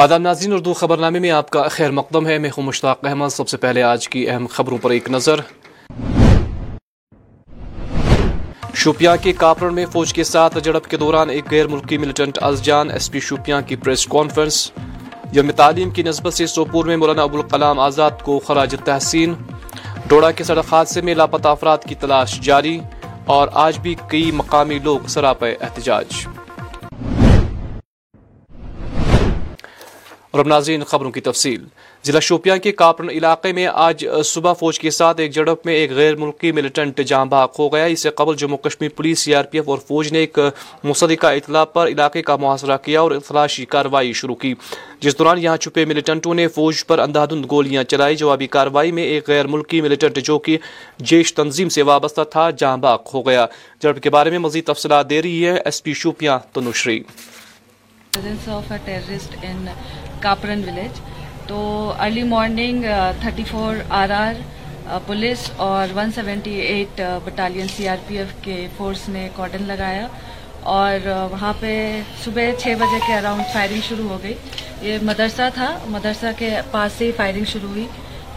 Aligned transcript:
آداب 0.00 0.20
ناظرین، 0.20 0.52
اردو 0.52 0.72
خبرنامے 0.72 1.18
میں 1.18 1.30
آپ 1.30 1.50
کا 1.50 1.68
خیر 1.68 1.90
مقدم 1.90 2.26
ہے۔ 2.26 2.38
میں 2.38 2.50
ہوں 2.50 2.64
مشتاق 2.64 3.06
احمد۔ 3.06 3.28
سب 3.28 3.48
سے 3.48 3.56
پہلے 3.56 3.82
آج 3.82 4.08
کی 4.08 4.30
اہم 4.30 4.46
خبروں 4.50 4.78
پر 4.78 4.90
ایک 4.90 5.10
نظر۔ 5.10 5.40
شوپیاں 8.74 9.16
کے 9.22 9.32
کاپرن 9.32 9.74
میں 9.74 9.86
فوج 9.92 10.12
کے 10.12 10.24
ساتھ 10.24 10.58
جڑپ 10.62 10.86
کے 10.86 10.96
دوران 10.96 11.30
ایک 11.30 11.50
غیر 11.50 11.68
ملکی 11.68 11.98
ملیٹنٹ 11.98 12.38
ازجان 12.42 12.90
ایس 12.90 13.10
پی 13.10 13.20
شوپیاں 13.20 13.60
کی 13.60 13.76
پریس 13.76 14.06
کانفرنس 14.06 14.72
یوم 15.32 15.50
تعلیم 15.50 15.90
کی 15.90 16.02
نسبت 16.02 16.34
سے 16.34 16.46
سوپور 16.46 16.84
میں 16.84 16.96
مولانا 16.96 17.22
ابوالکلام 17.22 17.80
آزاد 17.80 18.10
کو 18.22 18.38
خراج 18.38 18.74
تحسین۔ 18.84 19.34
ڈوڑا 20.06 20.30
کے 20.30 20.44
سڑک 20.44 20.64
حادثے 20.72 21.00
میں 21.00 21.14
لاپتہ 21.14 21.48
افراد 21.48 21.78
کی 21.88 21.94
تلاش 21.94 22.40
جاری۔ 22.40 22.80
اور 23.26 23.48
آج 23.52 23.78
بھی 23.78 23.94
کئی 24.08 24.30
مقامی 24.30 24.78
لوگ 24.78 25.00
سراپے 25.08 25.54
احتجاج۔ 25.60 26.26
اور 30.30 30.40
اب 30.40 30.46
ناظرین 30.46 30.84
خبروں 30.84 31.10
کی 31.10 31.20
تفصیل۔ 31.20 31.64
ضلع 32.04 32.18
شوپیاں 32.18 32.56
کے 32.56 32.72
کاپرن 32.72 33.10
علاقے 33.10 33.52
میں 33.52 33.66
آج 33.66 34.04
صبح 34.24 34.52
فوج 34.52 34.78
کے 34.80 34.90
ساتھ 34.90 35.20
ایک 35.20 35.34
جڑپ 35.34 35.66
میں 35.66 35.74
ایک 35.74 35.92
غیر 35.92 36.16
ملکی 36.16 36.52
ملیٹنٹ 36.52 37.00
جاں 37.00 37.24
بحق 37.24 37.58
ہو 37.58 37.72
گیا۔ 37.72 37.84
اس 37.84 38.00
سے 38.00 38.10
قبل 38.10 38.36
Jammu 38.36 38.58
Kashmir 38.58 38.90
police 38.96 39.18
C 39.18 39.34
R 39.34 39.44
P 39.44 39.58
F 39.58 39.68
اور 39.68 39.78
فوج 39.78 40.12
نے 40.12 40.18
ایک 40.18 40.38
مصدقہ 40.84 41.26
اطلاع 41.26 41.64
پر 41.64 41.88
علاقے 41.88 42.22
کا 42.22 42.36
محاصرہ 42.36 42.76
کیا 42.76 43.00
اور 43.00 43.10
اطلاشی 43.10 43.64
کارروائی 43.64 44.12
شروع 44.12 44.34
کی۔ 44.34 44.54
جس 45.00 45.18
دوران 45.18 45.38
یہاں 45.38 45.56
چھپے 45.56 45.84
ملیٹنٹوں 45.84 46.34
نے 46.34 46.46
فوج 46.48 46.86
پر 46.86 46.98
اندھادھند 46.98 47.46
گولیاں 47.50 47.84
چلائی۔ 47.84 48.16
جوابی 48.16 48.46
کارروائی 48.46 48.92
میں 48.92 49.02
ایک 49.02 49.28
غیر 49.28 49.46
ملکی 49.46 49.80
ملیٹنٹ 49.80 50.18
جو 50.18 50.38
کہ 50.38 50.58
جیش 50.98 51.34
تنظیم 51.34 51.68
سے 51.68 51.82
وابستہ 51.82 52.20
تھا 52.30 52.50
جاں 52.50 52.76
بحق 52.76 53.14
ہو 53.14 53.26
گیا۔ 53.26 53.46
جڑپ 53.82 54.02
کے 54.02 54.10
بارے 54.10 54.30
میں 54.30 54.38
مزید 54.38 54.64
تفصیلات 54.66 55.10
دے 55.10 55.22
رہی 55.22 55.46
ہے 55.46 55.58
S 55.64 55.82
P 55.82 55.94
Shopian 55.94 56.38
Tanushree. 56.52 57.00
Presence 60.22 60.68
of 60.68 61.00
تو 61.48 61.92
early 61.98 62.22
morning 62.22 62.84
thirty 63.20 63.44
four 63.44 63.76
R 63.90 64.10
R 64.10 64.34
police 65.06 65.50
اور 65.58 65.88
one 65.94 66.10
seventy 66.12 66.54
eight 66.60 67.00
battalion 67.24 67.66
C 67.66 67.88
R 67.88 67.96
P 68.06 68.18
F 68.18 68.32
کے 68.42 68.66
فورس 68.76 69.08
نے 69.08 69.28
کارڈن 69.36 69.62
لگایا 69.66 70.06
اور 70.64 71.08
وہاں 71.32 71.52
پہ 71.60 71.72
صبح 72.24 72.50
چھ 72.58 72.74
بجے 72.78 72.98
کے 73.06 73.14
اراؤنڈ 73.14 73.52
فائرنگ 73.52 73.80
شروع 73.88 74.08
ہو 74.08 74.18
گئی 74.22 74.34
یہ 74.82 74.98
مدرسہ 75.02 75.48
تھا 75.54 75.68
مدرسہ 75.86 76.32
کے 76.38 76.50
پاس 76.70 76.92
سے 76.92 77.04
ہی 77.04 77.12
فائرنگ 77.16 77.44
شروع 77.44 77.68
ہوئی 77.68 77.86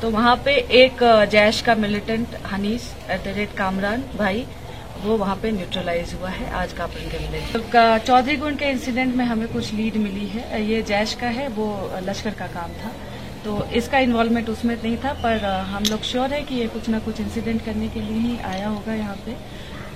تو 0.02 0.12
وہاں 0.12 0.36
پہ 0.44 0.60
ایک 0.70 1.04
جیش 1.32 1.62
کا 1.64 1.74
militant 1.78 2.36
Hanees 2.54 2.90
at 3.08 3.26
the 3.26 3.34
rate 3.36 3.58
Kamran 3.58 4.02
بھائی 4.18 4.44
وہ 5.04 5.18
وہاں 5.18 5.36
پہ 5.42 5.48
نیوٹرلائز 5.48 6.14
ہوا 6.14 6.30
ہے، 6.32 6.46
آج 6.62 6.74
کا 6.74 7.98
چودھری 8.06 8.36
گنڈ 8.42 8.60
کے 8.60 8.70
انسیڈنٹ 8.70 9.16
میں 9.16 9.26
ہمیں 9.26 9.46
کچھ 9.54 9.74
لیڈ 9.76 9.98
ملی 9.98 10.28
ہے، 10.34 10.62
یہ 10.62 10.82
جیش 10.88 11.16
کا 11.16 11.34
ہے، 11.36 11.48
وہ 11.56 11.66
لشکر 12.06 12.34
کا 12.38 12.48
کام 12.54 12.72
تھا۔ 12.82 12.90
تو 13.44 13.58
اس 13.72 13.88
کا 13.92 13.98
انوالومنٹ 13.98 14.50
اس 14.50 14.64
میں 14.66 14.76
نہیں 14.84 14.96
تھا، 15.02 15.14
پر 15.22 15.44
ہم 15.72 15.84
لوگ 15.90 16.04
شیور 16.12 16.32
ہے 16.32 16.42
کہ 16.48 16.56
یہ 16.56 16.68
کچھ 16.74 16.90
نہ 16.90 16.98
کچھ 17.06 17.22
انسیڈنٹ 17.22 17.66
کرنے 17.66 17.88
کے 17.94 18.00
لیے 18.00 18.20
ہی 18.20 18.36
آیا 18.52 18.70
ہوگا 18.70 18.94
یہاں 18.96 19.16
پہ۔ 19.26 19.34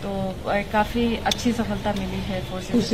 تو 0.01 0.31
کافی 0.71 1.07
اچھی 1.23 1.51
سفلتا 1.57 1.91
ملی 1.97 2.19
ہے 2.29 2.39
فورسز 2.49 2.93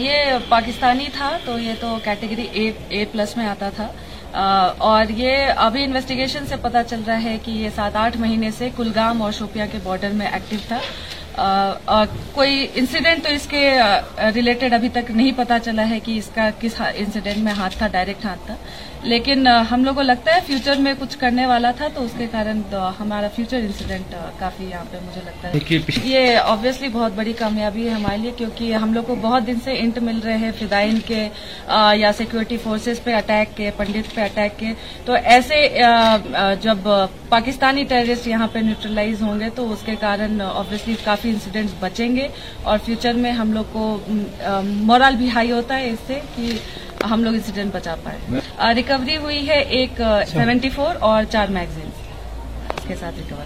یہ 0.00 0.32
پاکستانی 0.48 1.06
تھا، 1.12 1.36
تو 1.44 1.58
یہ 1.58 1.72
تو 1.80 1.96
کیٹیگری 2.04 2.46
اے 2.88 3.04
پلس 3.12 3.36
میں 3.36 3.46
آتا 3.46 3.68
تھا۔ 3.76 3.86
اور 4.32 5.10
یہ 5.16 5.52
ابھی 5.56 5.84
انویسٹیگیشن 5.84 6.46
سے 6.46 6.56
پتا 6.62 6.82
چل 6.84 7.00
رہا 7.06 7.22
ہے 7.22 7.36
کہ 7.44 7.50
یہ 7.50 7.68
سات 7.74 7.96
آٹھ 7.96 8.16
مہینے 8.16 8.50
سے 8.58 8.68
کلگام 8.76 9.22
اور 9.22 9.32
شوپیا 9.32 9.66
کے 9.72 9.78
بارڈر 9.82 10.10
میں 10.12 10.26
ایکٹیو 10.26 10.58
تھا۔ 10.68 12.04
کوئی 12.32 12.66
انسیڈنٹ 12.74 13.22
تو 13.24 13.32
اس 13.32 13.46
کے 13.46 13.78
ریلیٹڈ 14.34 14.72
ابھی 14.72 14.88
تک 14.88 15.10
نہیں 15.10 15.32
پتا 15.36 15.58
چلا 15.64 15.88
ہے 15.90 16.00
کہ 16.00 16.18
اس 16.18 16.30
کا 16.34 16.48
کس 16.60 16.80
انسیڈنٹ 16.94 17.38
میں 17.38 17.52
ہاتھ 17.52 17.76
تھا 17.78 17.86
ڈائریکٹ 17.92 18.24
ہاتھ 18.24 18.46
تھا۔ 18.46 18.54
لیکن 19.06 19.46
ہم 19.70 19.84
لوگ 19.84 19.94
کو 19.94 20.02
لگتا 20.02 20.34
ہے 20.34 20.40
فیوچر 20.46 20.76
میں 20.82 20.92
کچھ 20.98 21.16
کرنے 21.18 21.46
والا 21.46 21.70
تھا 21.76 21.88
تو 21.94 22.04
اس 22.04 22.10
کے 22.18 22.26
کارن 22.30 22.60
ہمارا 22.98 23.28
فیوچر 23.34 23.56
انسیڈنٹ 23.56 24.14
کافی 24.38 24.64
یہاں 24.70 24.84
پہ 24.90 24.96
مجھے 25.04 25.20
لگتا 25.24 25.48
ہے۔ 25.48 26.00
یہ 26.04 26.36
آبویسلی 26.36 26.88
بہت 26.92 27.12
بڑی 27.16 27.32
کامیابی 27.38 27.86
ہے 27.88 27.92
ہمارے 27.92 28.16
لیے 28.18 28.30
کیونکہ 28.36 28.74
ہم 28.74 28.92
لوگ 28.94 29.04
کو 29.06 29.14
بہت 29.20 29.46
دن 29.46 29.60
سے 29.64 29.74
انٹ 29.78 29.98
مل 30.02 30.18
رہے 30.24 30.36
ہیں 30.36 30.50
فدائن 30.58 30.98
کے 31.06 31.28
یا 31.96 32.10
سیکورٹی 32.16 32.56
فورسز 32.62 33.02
پہ 33.04 33.14
اٹیک 33.14 33.56
کے 33.56 33.70
پنڈت 33.76 34.14
پہ 34.14 34.20
اٹیک 34.20 34.58
کے۔ 34.58 34.72
تو 35.04 35.12
ایسے 35.24 35.60
جب 36.62 36.88
پاکستانی 37.28 37.84
ٹیررسٹ 37.88 38.26
یہاں 38.28 38.48
پہ 38.52 38.58
نیوٹرلائز 38.58 39.22
ہوں 39.22 39.40
گے 39.40 39.50
تو 39.54 39.72
اس 39.72 39.82
کے 39.84 39.94
کارن 40.00 40.40
آبویسلی 40.40 40.94
کافی 41.04 41.30
انسیڈنٹس 41.30 41.74
بچیں 41.80 42.16
گے 42.16 42.26
اور 42.62 42.78
فیوچر 42.84 43.12
میں 43.24 43.32
ہم 43.32 43.52
لوگ 43.52 43.72
کو 43.72 43.98
مورال 44.90 45.16
بھی 45.16 45.30
ہائی 45.34 45.52
ہوتا 45.52 45.78
ہے 45.78 45.90
اس 45.90 46.06
سے 46.06 46.18
کہ 46.36 46.56
ہم 47.10 47.24
لوگ 47.24 47.34
انسیڈنٹ 47.34 47.74
بچا 47.74 47.94
پائے۔ 48.04 48.74
ریکوری 48.74 49.16
ہوئی 49.16 49.46
ہے 49.48 49.60
ایک 49.78 50.00
سیونٹی 50.32 50.70
فور 50.70 50.94
اور 51.00 51.24
چار 51.32 51.48
میگزین 51.58 51.90
کے 52.88 52.96
ساتھ 52.96 53.18
ریکور 53.18 53.44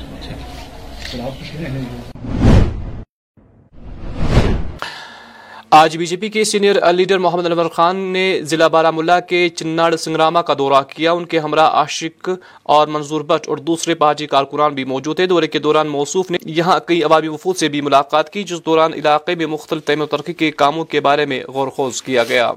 آج 5.72 5.96
بی 5.96 6.06
جے 6.06 6.16
پی 6.16 6.28
کے 6.28 6.42
سینئر 6.44 6.76
لیڈر 6.92 7.18
محمد 7.18 7.46
انور 7.46 7.68
خان 7.72 7.96
نے 8.12 8.24
ضلع 8.50 8.66
بارہ 8.68 8.90
ملا 8.90 9.18
کے 9.30 9.48
چناڑ 9.48 9.94
سنگراما 9.96 10.42
کا 10.42 10.54
دورہ 10.58 10.82
کیا۔ 10.88 11.12
ان 11.12 11.24
کے 11.24 11.38
ہمراہ 11.38 11.68
عاشق 11.80 12.30
اور 12.62 12.88
منظور 12.88 13.20
بٹ 13.28 13.48
اور 13.48 13.56
دوسرے 13.68 13.94
پارٹی 13.94 14.26
کارکنان 14.26 14.74
بھی 14.74 14.84
موجود 14.84 15.16
تھے۔ 15.16 15.26
دورے 15.26 15.46
کے 15.46 15.58
دوران 15.58 15.88
موصوف 15.88 16.30
نے 16.30 16.38
یہاں 16.46 16.78
کئی 16.86 17.02
عوامی 17.02 17.28
وفود 17.28 17.56
سے 17.56 17.68
بھی 17.68 17.80
ملاقات 17.80 18.32
کی 18.32 18.42
جس 18.44 18.64
دوران 18.66 18.94
علاقے 18.94 19.34
میں 19.34 19.46
مختلف 19.46 19.84
تیم 19.84 20.00
و 20.00 20.06
ترقی 20.06 20.32
کے 20.32 20.50
کاموں 20.50 20.84
کے 20.84 21.00
بارے 21.00 21.26
میں 21.26 21.42
غور 21.48 21.68
خوض 21.68 22.02
کیا 22.02 22.24
گیا۔ 22.28 22.52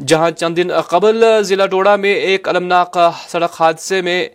جہاں 0.00 0.30
چند 0.30 0.56
دن 0.56 0.70
قبل 0.88 1.24
ضلع 1.42 1.66
ڈوڑا 1.66 1.94
میں 1.96 2.14
ایک 2.14 2.48
المناک 2.48 2.98
سڑک 3.28 3.60
حادثے 3.60 4.00
میں 4.02 4.26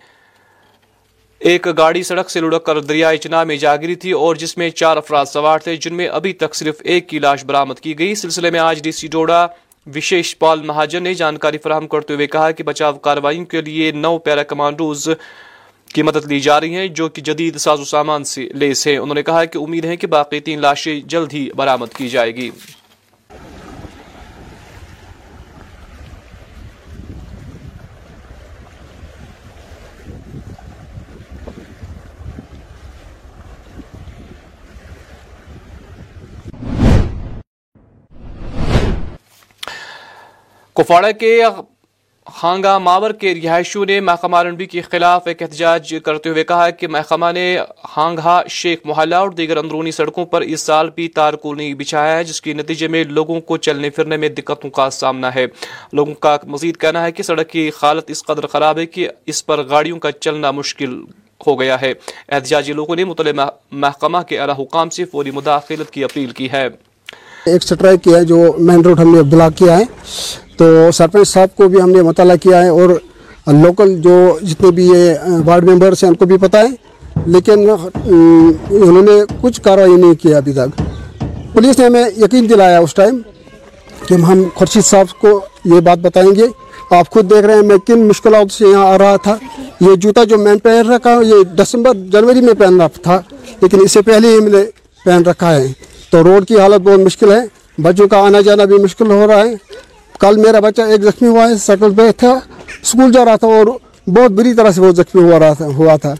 ایک 1.41 1.67
گاڑی 1.77 2.03
سڑک 2.03 2.29
سے 2.29 2.41
لڑک 2.41 2.65
کر 2.65 2.79
دریائے 2.79 3.17
چنا 3.17 3.43
میں 3.43 3.55
جا 3.57 3.75
گری 3.75 3.95
تھی 3.95 4.11
اور 4.11 4.35
جس 4.35 4.57
میں 4.57 4.69
چار 4.71 4.97
افراد 4.97 5.25
سوار 5.25 5.59
تھے 5.59 5.75
جن 5.75 5.95
میں 5.95 6.07
ابھی 6.09 6.33
تک 6.33 6.55
صرف 6.55 6.81
ایک 6.83 7.09
کی 7.09 7.19
لاش 7.19 7.43
برامد 7.45 7.79
کی 7.79 7.97
گئی 7.99 8.15
سلسلے 8.15 8.49
میں 8.49 8.59
آج 8.59 8.83
ڈی 8.83 8.91
سی 8.91 9.07
ڈوڑا 9.07 9.47
وشیش 9.95 10.39
پال 10.39 10.61
مہاجن 10.61 11.03
نے 11.03 11.13
جانکاری 11.13 11.57
فراہم 11.57 11.87
کرتے 11.87 12.13
ہوئے 12.13 12.27
کہا 12.27 12.51
کہ 12.51 12.63
بچاؤ 12.63 12.93
کاروائیوں 12.93 13.45
کے 13.45 13.61
لیے 13.61 13.91
نو 13.91 14.17
پیرا 14.17 14.43
کمانڈوز 14.43 15.09
کی 15.93 16.01
مدد 16.01 16.25
لی 16.25 16.39
جا 16.39 16.61
رہی 16.61 16.75
ہیں 16.75 16.87
جو 16.87 17.09
کہ 17.09 17.21
جدید 17.21 17.57
ساز 17.57 17.79
و 17.79 17.85
سامان 17.85 18.23
سے 18.23 18.49
لیس 18.53 18.87
ہیں۔ 18.87 18.97
انہوں 18.97 19.15
نے 19.15 19.23
کہا 19.23 19.45
کہ 19.45 19.57
امید 19.57 19.85
ہے 19.85 19.97
کہ 19.97 20.07
باقی 20.07 20.39
تین 20.39 20.61
لاشیں 20.61 20.99
جلد 20.99 21.33
ہی 21.33 21.49
برامد 21.55 21.87
کی 21.97 22.09
جائے 22.09 22.35
گی۔ 22.35 22.49
کپواڑہ 40.77 41.11
کے 41.19 41.43
خانگا 42.25 42.77
ماور 42.77 43.11
کے 43.11 43.33
رہائشیوں 43.35 43.85
نے 43.85 43.99
محکمہ 43.99 44.37
رنبی 44.37 44.65
کے 44.65 44.81
خلاف 44.81 45.27
ایک 45.27 45.41
احتجاج 45.41 45.93
کرتے 46.05 46.29
ہوئے 46.29 46.43
کہا 46.43 46.69
کہ 46.69 46.87
محکمہ 46.87 47.31
نے 47.33 47.57
ہانگا 47.97 48.41
شیخ 48.49 48.79
محلہ 48.85 49.15
اور 49.15 49.29
دیگر 49.29 49.57
اندرونی 49.57 49.91
سڑکوں 49.91 50.25
پر 50.25 50.41
اس 50.41 50.61
سال 50.61 50.89
بھی 50.89 51.07
تار 51.07 51.33
کو 51.33 51.53
نہیں 51.53 51.73
بچھایا 51.73 52.17
ہے، 52.17 52.23
جس 52.23 52.41
کے 52.41 52.53
نتیجے 52.53 52.87
میں 52.87 53.03
لوگوں 53.03 53.41
کو 53.41 53.57
چلنے 53.57 53.89
پھرنے 53.89 54.17
میں 54.17 54.29
دقتوں 54.29 54.69
کا 54.69 54.89
سامنا 54.89 55.35
ہے۔ 55.35 55.45
لوگوں 55.93 56.13
کا 56.13 56.37
مزید 56.43 56.77
کہنا 56.77 57.03
ہے 57.03 57.11
کہ 57.11 57.23
سڑک 57.23 57.49
کی 57.49 57.69
حالت 57.81 58.11
اس 58.11 58.23
قدر 58.23 58.47
خراب 58.47 58.77
ہے 58.77 58.85
کہ 58.85 59.07
اس 59.25 59.45
پر 59.45 59.63
گاڑیوں 59.69 59.99
کا 59.99 60.11
چلنا 60.11 60.51
مشکل 60.51 61.01
ہو 61.47 61.59
گیا 61.59 61.81
ہے۔ 61.81 61.93
احتجاجی 62.29 62.73
لوگوں 62.73 62.95
نے 62.95 63.03
مطلع 63.03 63.45
محکمہ 63.71 64.21
کے 64.27 64.39
اعلی 64.39 64.63
حکام 64.63 64.89
سے 64.89 65.05
فوری 65.05 65.31
مداخلت 65.31 65.91
کی 65.91 66.03
اپیل 66.03 66.29
کی 66.29 66.51
ہے۔ 66.51 66.67
ایک 67.45 67.63
سٹرائک 67.63 68.03
کیا 68.03 68.17
ہے 68.17 68.23
جو 68.23 68.53
مین 68.57 68.81
روڈ 68.81 68.99
ہم 68.99 69.15
نے 69.15 69.21
بلاک 69.21 69.57
کیا 69.57 69.77
ہے۔ 69.77 69.83
تو 70.57 70.65
سرپنچ 70.93 71.27
صاحب 71.27 71.55
کو 71.55 71.67
بھی 71.67 71.81
ہم 71.81 71.89
نے 71.91 72.01
مطالعہ 72.01 72.35
کیا 72.41 72.61
ہے 72.63 72.69
اور 72.69 72.89
لوکل 73.53 73.95
جو 74.01 74.15
جتنے 74.41 74.71
بھی 74.71 74.85
یہ 74.87 75.39
وارڈ 75.45 75.69
ممبرس 75.69 76.03
ہیں 76.03 76.09
ان 76.09 76.15
کو 76.15 76.25
بھی 76.25 76.37
پتہ 76.37 76.57
ہے، 76.57 77.21
لیکن 77.25 77.69
انہوں 77.69 79.01
نے 79.01 79.19
کچھ 79.41 79.61
کارروائی 79.61 79.95
نہیں 79.95 80.13
کیا 80.21 80.37
ابھی 80.37 80.53
تک۔ 80.53 80.81
پولیس 81.53 81.79
نے 81.79 81.85
ہمیں 81.85 82.03
یقین 82.17 82.49
دلایا 82.49 82.79
اس 82.79 82.93
ٹائم 82.93 83.19
کہ 84.07 84.13
ہم 84.23 84.43
خورشید 84.55 84.85
صاحب 84.85 85.19
کو 85.21 85.39
یہ 85.65 85.79
بات 85.79 85.99
بتائیں 85.99 86.29
گے۔ 86.35 86.47
آپ 86.97 87.09
خود 87.13 87.29
دیکھ 87.29 87.45
رہے 87.45 87.55
ہیں 87.55 87.61
میں 87.61 87.77
کن 87.87 88.07
مشکلات 88.07 88.51
سے 88.53 88.65
یہاں 88.65 88.85
آ 88.85 88.97
رہا 88.97 89.15
تھا۔ 89.23 89.35
یہ 89.81 89.95
جوتا 89.95 90.23
جو 90.23 90.37
میں 90.37 90.55
پہن 90.63 90.91
رکھا 90.91 91.15
ہوں 91.15 91.23
یہ 91.23 91.43
دسمبر، 91.57 91.93
جنوری 92.11 92.41
میں 92.41 92.53
پہن 92.59 92.79
رہا 92.79 92.87
تھا، 93.03 93.19
لیکن 93.61 93.81
اس 93.83 93.91
سے 93.91 94.01
پہلے 94.01 94.33
ہی 94.33 94.39
میں 94.39 94.51
نے 94.51 94.63
پہن 95.05 95.23
رکھا 95.25 95.55
ہے۔ 95.55 95.67
تو 96.11 96.23
روڈ 96.23 96.47
کی 96.47 96.59
حالت 96.59 96.81
بہت 96.81 96.99
مشکل 96.99 97.31
ہے، 97.31 97.41
بچوں 97.77 98.07
کا 98.07 98.21
آنا 98.25 98.41
جانا 98.41 98.63
بھی 98.63 98.77
مشکل 98.83 99.11
ہو 99.11 99.25
رہا 99.27 99.43
ہے۔ 99.45 99.55
کل 100.19 100.37
میرا 100.37 100.59
بچہ 100.59 100.81
ایک 100.81 101.01
زخمی 101.01 101.27
ہوا 101.27 101.49
ہے 101.49 101.57
سائیکل 101.57 101.93
پہ 101.97 102.11
تھا 102.17 102.31
اسکول 102.81 103.11
جا 103.11 103.25
رہا 103.25 103.35
تھا 103.35 103.47
اور 103.47 103.65
بہت 104.07 104.31
بری 104.31 104.53
طرح 104.53 104.71
سے 104.71 104.81
وہ 104.81 104.91
زخمی 104.91 105.23
ہوا 105.23 105.39
رہا 105.39 105.53
تھا 105.53 105.67
ہوا 105.67 105.95
تھا۔ 105.95 106.13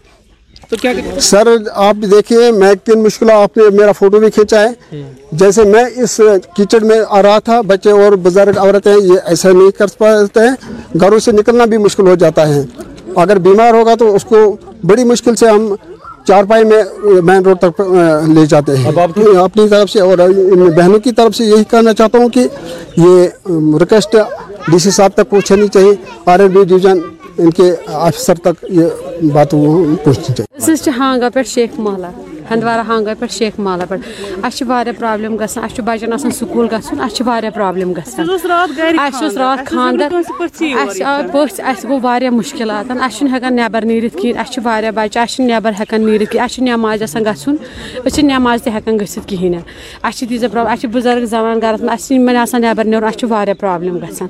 تو 0.70 0.76
کیا 0.82 0.92
سر 1.22 1.48
آپ 1.74 1.96
دیکھیے 2.12 2.52
میں 2.52 2.74
تین 2.74 3.04
مشکلہ 3.04 3.32
آپ 3.32 3.58
نے 3.58 3.64
میرا 3.78 3.92
فوٹو 3.92 4.20
بھی 4.20 4.32
کھینچا 4.32 4.64
ہے۔ 4.64 5.04
جیسے 5.32 5.64
میں 5.64 5.84
اس 5.96 6.22
کچن 6.58 6.88
میں 6.88 7.00
آ 7.10 7.22
رہا 7.22 7.40
تھا 7.40 7.62
بچے 7.62 7.92
اور 7.92 8.12
بزرگ 8.12 8.58
عورتیں 8.58 8.96
یہ 8.96 9.18
ایسا 9.26 9.52
نہیں 9.52 9.72
کر 9.72 9.88
پاتے 9.98 10.40
ہیں۔ 10.40 10.56
گھروں 11.00 11.20
سے 11.20 11.32
نکلنا 11.32 11.66
بھی 11.66 11.78
مشکل 11.78 12.08
ہو 12.08 12.16
جاتا 12.16 12.48
ہے۔ 12.48 12.62
اگر 13.16 13.38
بیمار 13.38 13.74
ہوگا 13.74 13.96
تو 13.96 14.16
اس 14.16 14.24
کو 14.24 14.58
بڑی 14.84 15.04
مشکل 15.04 15.36
سے 15.36 15.48
ہم 15.48 15.76
چارپائی 16.28 16.64
میں 16.66 16.84
مین 17.28 17.44
روڈ 17.46 17.58
تک 17.60 17.82
لے 18.36 18.46
جاتے 18.50 18.76
ہیں۔ 18.78 18.92
اپنی 19.44 19.68
طرف 19.70 19.90
سے 19.92 20.00
اور 20.02 20.18
بہنوں 20.78 21.00
کی 21.04 21.12
طرف 21.18 21.36
سے 21.36 21.44
یہی 21.44 21.64
کہنا 21.72 21.94
چاہتا 21.94 22.18
ہوں 22.18 22.30
کہ 22.30 22.48
یہ 22.98 23.50
ریکویسٹ 23.82 24.16
ڈی 24.68 24.80
سی 24.80 24.92
صاحب 24.92 25.12
تک 25.14 25.30
پہنچانی 25.30 25.68
چاہیے۔ 25.68 25.94
آر 26.26 26.40
ایل 26.40 26.50
بی 26.50 26.64
ڈویژن 26.70 27.00
ان 27.38 27.52
کے 27.58 27.72
آفیسر 27.86 28.36
تک 28.44 28.66
یہ 28.70 28.86
بات 29.34 29.52
پوچھنی 29.52 30.34
چاہیے۔ 30.38 31.44
شیخ 31.54 31.80
مالا 31.80 32.10
ہندوارا 32.52 32.82
ہانٛگا 32.88 33.14
پٮ۪ٹھ 33.20 33.34
شیخ 33.34 33.60
اَسہِ 34.44 34.58
چھِ 34.58 34.68
واریاہ 34.68 35.00
پرٛابلِم 35.00 35.36
گژھان 35.36 35.64
اَسہِ 35.64 35.76
چھُ 35.76 35.84
بَچَن 35.84 36.14
آسان 36.14 36.32
سکوٗل 36.32 36.68
چھِ 37.16 37.28
واریاہ 37.28 37.52
پرٛابلِم 37.56 37.94
اَسہِ 39.00 39.24
اوس 39.24 39.38
راتھ 39.38 39.62
خانٛدر۔ 39.74 40.10
اَسہِ 41.70 41.90
گوٚو 41.90 42.00
واریاہ 42.02 42.32
مُشکلات 42.32 42.92
ہٮ۪کان 43.34 43.56
نٮ۪بر 43.56 43.86
نیٖرِتھ 43.86 44.18
کِہیٖنۍ 44.18 44.40
اَسہِ 44.42 44.54
چھِ 44.54 44.66
واریاہ 44.66 44.92
بَچہِ 44.92 45.22
نٮ۪بر 45.46 45.72
ہٮ۪کان 45.80 46.06
نیٖرِتھ 46.06 46.32
کِہیٖنۍ 46.32 46.46
اَسہِ 46.46 46.56
چھِ 46.56 46.64
نٮ۪ماز 46.64 47.04
آسان 47.04 47.24
گژھُن۔ 47.26 47.56
أسۍ 48.06 48.16
چھِ 48.16 48.24
نٮ۪ماز 48.24 48.64
تہِ 48.64 48.74
کِہیٖنۍ۔ 49.28 49.50
نہٕ 49.50 49.62
اَسہِ 50.04 50.18
چھِ 50.18 50.28
تیٖژاہ 50.30 50.50
پرٛابلِم 50.52 50.74
چھِ 50.82 50.90
بُزرگ 50.96 51.26
منٛز 51.82 51.94
اَسہِ 51.94 52.08
چھِ 52.08 52.16
یِمن 52.16 52.36
آسان 52.36 52.62
نٮ۪بر 52.62 52.86
نیرُن 52.86 53.04
چھِ 53.20 53.30
واریاہ 53.32 53.60
پرٛابلِم 53.62 53.96
گژھان۔ 53.98 54.28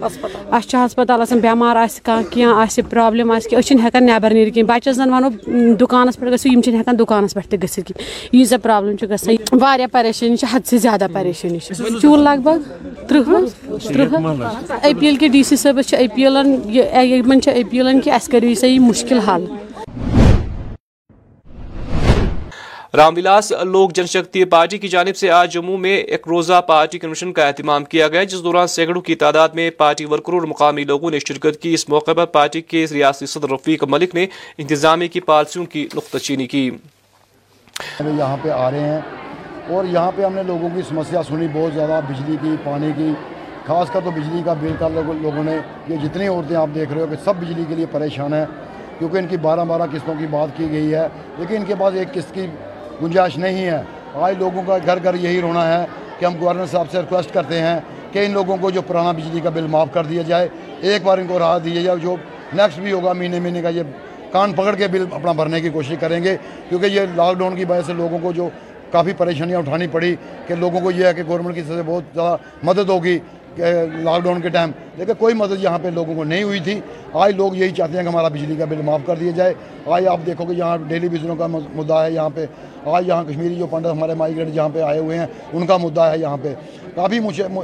اَسہِ 0.55 0.69
چھُ 0.69 0.85
ہسپتال 0.85 1.21
آسان 1.21 1.39
بٮ۪مار 1.39 1.75
آسہِ 1.75 2.01
کانٛہہ 2.03 2.31
کینٛہہ 2.33 2.61
آسہِ 2.61 2.83
پرٛابلِم 2.89 3.31
آسہِ 3.31 3.49
کینٛہہ 3.49 3.61
أسۍ 3.61 3.67
چھِنہٕ 3.67 3.83
ہٮ۪کان 3.85 4.03
نٮ۪بر 4.05 4.33
نیٖرِتھ 4.33 4.53
کِہیٖنۍ۔ 4.53 4.69
بَچَس 4.73 4.95
زَن 4.95 5.09
وَنو 5.13 5.29
دُکانَس 5.79 6.17
پٮ۪ٹھ 6.17 6.31
گٔژھِو 6.31 6.51
یِم 6.53 6.61
چھِنہٕ 6.61 6.79
ہٮ۪کان 6.79 6.99
دُکانَس 6.99 7.33
پٮ۪ٹھ 7.33 7.47
تہِ 7.47 7.63
گٔژھِتھ 7.63 7.87
کِہیٖنۍ۔ 7.87 8.06
ییٖژاہ 8.33 8.57
پرٛابلِم 8.63 8.95
چھِ 8.97 9.09
گژھان، 9.09 9.35
واریاہ 9.61 9.87
پریشٲنی 9.91 10.37
چھِ، 10.37 10.55
حد 10.55 10.67
سے 10.67 10.77
زیادہ 10.77 11.07
پریشٲنی 11.13 11.59
چھِ۔ 11.59 11.75
چوٗل 12.01 12.19
لگ 12.19 12.41
بگ 12.43 12.61
تٕرٛہ 13.07 13.45
تٕرٛہ 13.87 14.91
أپیٖل 14.91 15.15
کہِ 15.15 15.31
ڈی 15.31 15.43
سی 15.43 15.55
صٲبَس 15.55 15.87
چھِ 15.87 15.97
أپیٖلَن 16.07 16.59
یہِ 16.65 17.05
یِمن 17.11 17.41
چھِ 17.41 17.63
أپیٖلَن 17.63 18.01
کہِ 18.01 18.13
اَسہِ 18.13 18.31
کٔرِو 18.31 18.55
سا 18.55 18.67
یہِ 18.67 18.79
مُشکِل 18.79 19.19
حل۔ 19.19 19.45
رام 22.93 23.13
ولاس 23.17 23.51
لوک 23.51 23.93
جن 23.93 24.05
شکتی 24.05 24.43
پارٹی 24.45 24.77
کی 24.77 24.87
جانب 24.87 25.15
سے 25.17 25.29
آج 25.29 25.53
جموں 25.53 25.77
میں 25.77 25.97
ایک 25.97 26.27
روزہ 26.27 26.61
پارٹی 26.67 26.99
کنونشن 26.99 27.33
کا 27.33 27.47
اہتمام 27.47 27.83
کیا 27.85 28.07
گیا، 28.07 28.23
جس 28.23 28.43
دوران 28.43 28.67
سینکڑوں 28.67 29.01
کی 29.01 29.15
تعداد 29.15 29.49
میں 29.53 29.69
پارٹی 29.69 30.05
ورکروں 30.05 30.39
اور 30.39 30.47
مقامی 30.47 30.83
لوگوں 30.83 31.11
نے 31.11 31.19
شرکت 31.19 31.61
کی۔ 31.61 31.73
اس 31.73 31.89
موقع 31.89 32.13
پر 32.13 32.25
پارٹی 32.25 32.61
کے 32.61 32.85
ریاستی 32.93 33.25
صدر 33.25 33.49
رفیق 33.51 33.83
ملک 33.83 34.15
نے 34.15 34.25
انتظامیہ 34.57 35.07
کی 35.07 35.19
پالیسیوں 35.19 35.65
کی 35.65 35.87
نقطہ 35.95 36.17
چینی 36.17 36.47
کی۔ 36.47 36.71
یہاں 37.79 38.37
پہ 38.41 38.49
آ 38.49 38.69
رہے 38.71 38.79
ہیں 38.79 38.99
اور 39.69 39.85
یہاں 39.85 40.11
پہ 40.15 40.23
ہم 40.25 40.33
نے 40.33 40.43
لوگوں 40.43 40.69
کی 40.75 40.81
سمسیا 40.89 41.21
سنی، 41.23 41.47
بہت 41.53 41.73
زیادہ 41.73 41.99
بجلی 42.07 42.35
کی، 42.41 42.55
پانی 42.63 42.91
کی، 42.95 43.11
خاص 43.65 43.89
کر 43.91 43.99
تو 44.03 44.11
بجلی 44.11 44.41
کا 44.45 44.53
بل 44.59 44.73
کا 44.79 44.87
لوگوں 44.87 45.13
لوگوں 45.21 45.43
نے، 45.43 45.57
یہ 45.87 45.97
جتنی 46.03 46.27
عورتیں 46.27 46.55
آپ 46.55 46.69
دیکھ 46.75 46.93
رہے 46.93 47.01
ہو 47.01 47.07
کہ 47.09 47.15
سب 47.23 47.35
بجلی 47.39 47.63
کے 47.69 47.75
لیے 47.75 47.85
پریشان 47.91 48.33
ہیں، 48.33 48.45
کیونکہ 48.99 49.17
ان 49.17 49.27
کی 49.27 49.37
بارہ 49.37 49.65
بارہ 49.67 49.85
قسطوں 49.91 50.13
کی 50.19 50.27
بات 50.27 50.57
کی 50.57 50.71
گئی 50.71 50.93
ہے، 50.93 51.07
لیکن 51.37 51.55
ان 51.55 51.65
کے 51.65 51.75
پاس 51.79 51.93
ایک 51.95 52.13
قسط 52.13 52.33
کی 52.33 52.45
گنجائش 53.01 53.37
نہیں 53.37 53.65
ہے۔ 53.65 53.81
آج 54.15 54.35
لوگوں 54.39 54.61
کا 54.67 54.77
گھر 54.85 55.03
گھر 55.03 55.15
یہی 55.15 55.41
رونا 55.41 55.67
ہے 55.67 55.85
کہ 56.19 56.25
ہم 56.25 56.33
گورنر 56.39 56.65
صاحب 56.65 56.91
سے 56.91 56.99
ریکویسٹ 56.99 57.33
کرتے 57.33 57.61
ہیں 57.61 57.79
کہ 58.11 58.25
ان 58.25 58.31
لوگوں 58.31 58.57
کو 58.61 58.69
جو 58.71 58.81
پرانا 58.81 59.11
بجلی 59.11 59.39
کا 59.39 59.49
بل 59.53 59.67
معاف 59.69 59.87
کر 59.93 60.05
دیا 60.05 60.21
جائے، 60.27 60.47
ایک 60.81 61.03
بار 61.03 61.17
ان 61.17 61.27
کو 61.27 61.39
راحت 61.39 61.63
دی 61.63 61.71
جائے، 61.73 61.97
جو 62.01 62.15
نیکسٹ 62.53 62.79
بھی 62.79 62.91
ہوگا 62.91 63.13
مہینے 63.13 63.39
مہینے 63.39 63.61
کا 63.61 63.69
یہ 63.69 63.83
کان 64.31 64.53
پکڑ 64.53 64.75
کے 64.75 64.87
بل 64.87 65.05
اپنا 65.11 65.31
بھرنے 65.31 65.61
کی 65.61 65.69
کوشش 65.69 65.95
کریں 65.99 66.23
گے، 66.23 66.35
کیونکہ 66.69 66.85
یہ 66.85 67.01
لاک 67.15 67.37
ڈاؤن 67.37 67.55
کی 67.55 67.65
وجہ 67.65 67.81
سے 67.85 67.93
لوگوں 67.93 68.19
کو 68.21 68.31
جو 68.31 68.49
کافی 68.91 69.13
پریشانیاں 69.17 69.59
اٹھانی 69.59 69.87
پڑی 69.87 70.15
کہ 70.47 70.55
لوگوں 70.55 70.79
کو 70.81 70.91
یہ 70.91 71.05
ہے 71.05 71.13
کہ 71.13 71.23
گورنمنٹ 71.27 71.55
کی 71.55 71.61
طرف 71.61 71.77
سے 71.77 71.83
بہت 71.85 72.03
زیادہ 72.13 72.35
مدد 72.63 72.89
ہوگی 72.89 73.17
لاک 73.57 74.21
ڈاؤن 74.23 74.41
کے 74.41 74.49
ٹائم 74.49 74.71
لیکن 74.97 75.13
کوئی 75.17 75.33
مدد 75.35 75.63
یہاں 75.63 75.79
پہ 75.81 75.87
لوگوں 75.87 76.15
کو 76.15 76.23
نہیں 76.23 76.43
ہوئی 76.43 76.59
تھی۔ 76.59 76.79
آج 77.13 77.35
لوگ 77.35 77.55
یہی 77.55 77.69
چاہتے 77.69 77.97
ہیں 77.97 78.03
کہ 78.03 78.07
ہمارا 78.07 78.27
بجلی 78.27 78.55
کا 78.55 78.65
بل 78.65 78.81
معاف 78.85 79.01
کر 79.05 79.15
دیا 79.15 79.31
جائے۔ 79.35 79.53
آج 79.85 80.07
آپ 80.07 80.19
دیکھو 80.25 80.45
کہ 80.45 80.51
یہاں 80.51 80.77
ڈیلی 80.87 81.09
بزنوں 81.09 81.35
کا 81.35 81.47
مدعا 81.47 82.05
ہے 82.05 82.11
یہاں 82.11 82.29
پہ۔ 82.35 82.45
آج 82.85 83.07
یہاں 83.07 83.23
کشمیری 83.23 83.55
جو 83.55 83.67
پنڈت 83.67 83.91
ہمارے 83.91 84.13
مائیگریٹ 84.13 84.53
جہاں 84.53 84.69
پہ 84.73 84.81
آئے 84.81 84.99
ہوئے 84.99 85.17
ہیں، 85.19 85.25
ان 85.53 85.65
کا 85.65 85.77
مدعا 85.77 86.11
ہے 86.11 86.17
یہاں 86.19 86.37
پہ۔ 86.41 86.53
کافی 86.95 87.19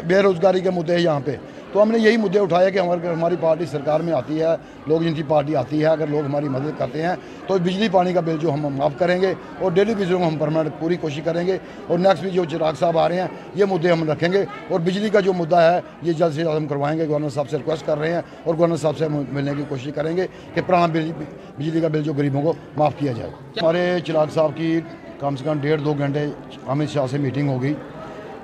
بے 0.07 0.21
روزگاری 0.21 0.60
کے 0.60 0.69
مدعے 0.69 0.95
ہیں 0.95 1.04
یہاں 1.04 1.19
پہ۔ 1.25 1.36
تو 1.74 1.81
ہم 1.81 1.92
نے 1.92 1.98
یہی 1.98 2.18
مدعے 2.18 2.42
اٹھائے 2.42 2.72
کہ 2.72 2.80
ہمارے 2.80 3.08
ہماری 3.08 3.36
پارٹی 3.40 3.66
سرکار 3.66 4.00
میں 4.00 4.14
آتی 4.14 4.40
ہے، 4.42 4.56
لوگ 4.88 5.02
جن 5.02 5.14
کی 5.14 5.24
پارٹی 5.28 5.56
آتی 5.56 5.80
ہے، 5.81 5.86
اگر 5.88 6.08
لوگ 6.08 6.25
ہماری 6.25 6.50
مدد 6.50 6.78
کرتے 6.78 7.02
ہیں 7.02 7.16
تو 7.48 7.58
بجلی 7.58 7.88
پانی 7.92 8.14
کا 8.14 8.22
بل 8.25 8.38
جو 8.42 8.54
ہم 8.54 8.68
معاف 8.75 8.98
کریں 8.98 9.20
گے 9.22 9.34
اور 9.60 9.72
ڈیلی 9.72 9.96
بزنوں 9.96 10.20
کو 10.20 10.28
ہم 10.28 10.38
پرماننٹ 10.40 10.80
پوری 10.80 10.96
کوشش 11.02 11.22
کریں 11.25 11.46
گے 11.48 11.58
اور 11.88 12.00
نیکسٹ 12.00 12.22
بھی 12.22 12.30
جو 12.30 12.46
چراغ 12.52 12.74
صاحب 12.80 12.98
آ 12.98 13.08
رہے 13.10 13.22
ہیں، 13.22 13.28
یہ 13.56 13.66
مدعے 13.70 13.92
ہم 13.92 14.04
رکھیں 14.12 14.31
گے 14.31 14.44
اور 14.70 14.80
بجلی 14.80 15.10
کا 15.10 15.20
جو 15.20 15.34
مدعا 15.34 15.62
ہے، 15.64 15.80
یہ 16.02 16.14
جلد 16.14 16.36
سے 16.36 16.44
جلد 16.44 16.56
ہم 16.56 16.68
کروائیں 16.68 16.98
گے۔ 17.00 17.08
گورنر 17.08 17.30
صاحب 17.30 17.50
سے 17.50 17.58
ریکویسٹ 17.58 17.86
کر 17.86 17.98
رہے 17.98 18.14
ہیں 18.14 18.22
اور 18.44 18.56
گورنر 18.58 18.78
صاحب 18.78 18.98
سے 18.98 19.08
ملنے 19.08 19.54
کی 19.58 19.64
کوشش 19.70 19.92
کریں 19.96 20.16
گے 20.18 20.28
کہ 20.54 20.62
پرانا 20.66 20.86
بجلی 21.58 21.81
کا 21.81 21.88
بل 21.88 22.04
جو 22.04 22.14
غریبوں 22.18 22.42
کو 22.42 22.54
معاف 22.78 22.94
کیا 22.98 23.12
جائے۔ 23.12 23.30
ہمارے 23.62 24.00
چراغ 24.06 24.28
صاحب 24.34 24.52
کی 24.56 24.80
کم 25.20 25.36
سے 25.36 25.44
کم 25.46 25.60
ڈیڑھ 25.62 25.81
دو 25.81 25.94
گھنٹے 25.94 26.25
امت 26.68 26.90
شاہ 26.94 27.08
سے 27.12 27.18
میٹنگ 27.18 27.50
ہو 27.50 27.62
گئی۔ 27.62 27.74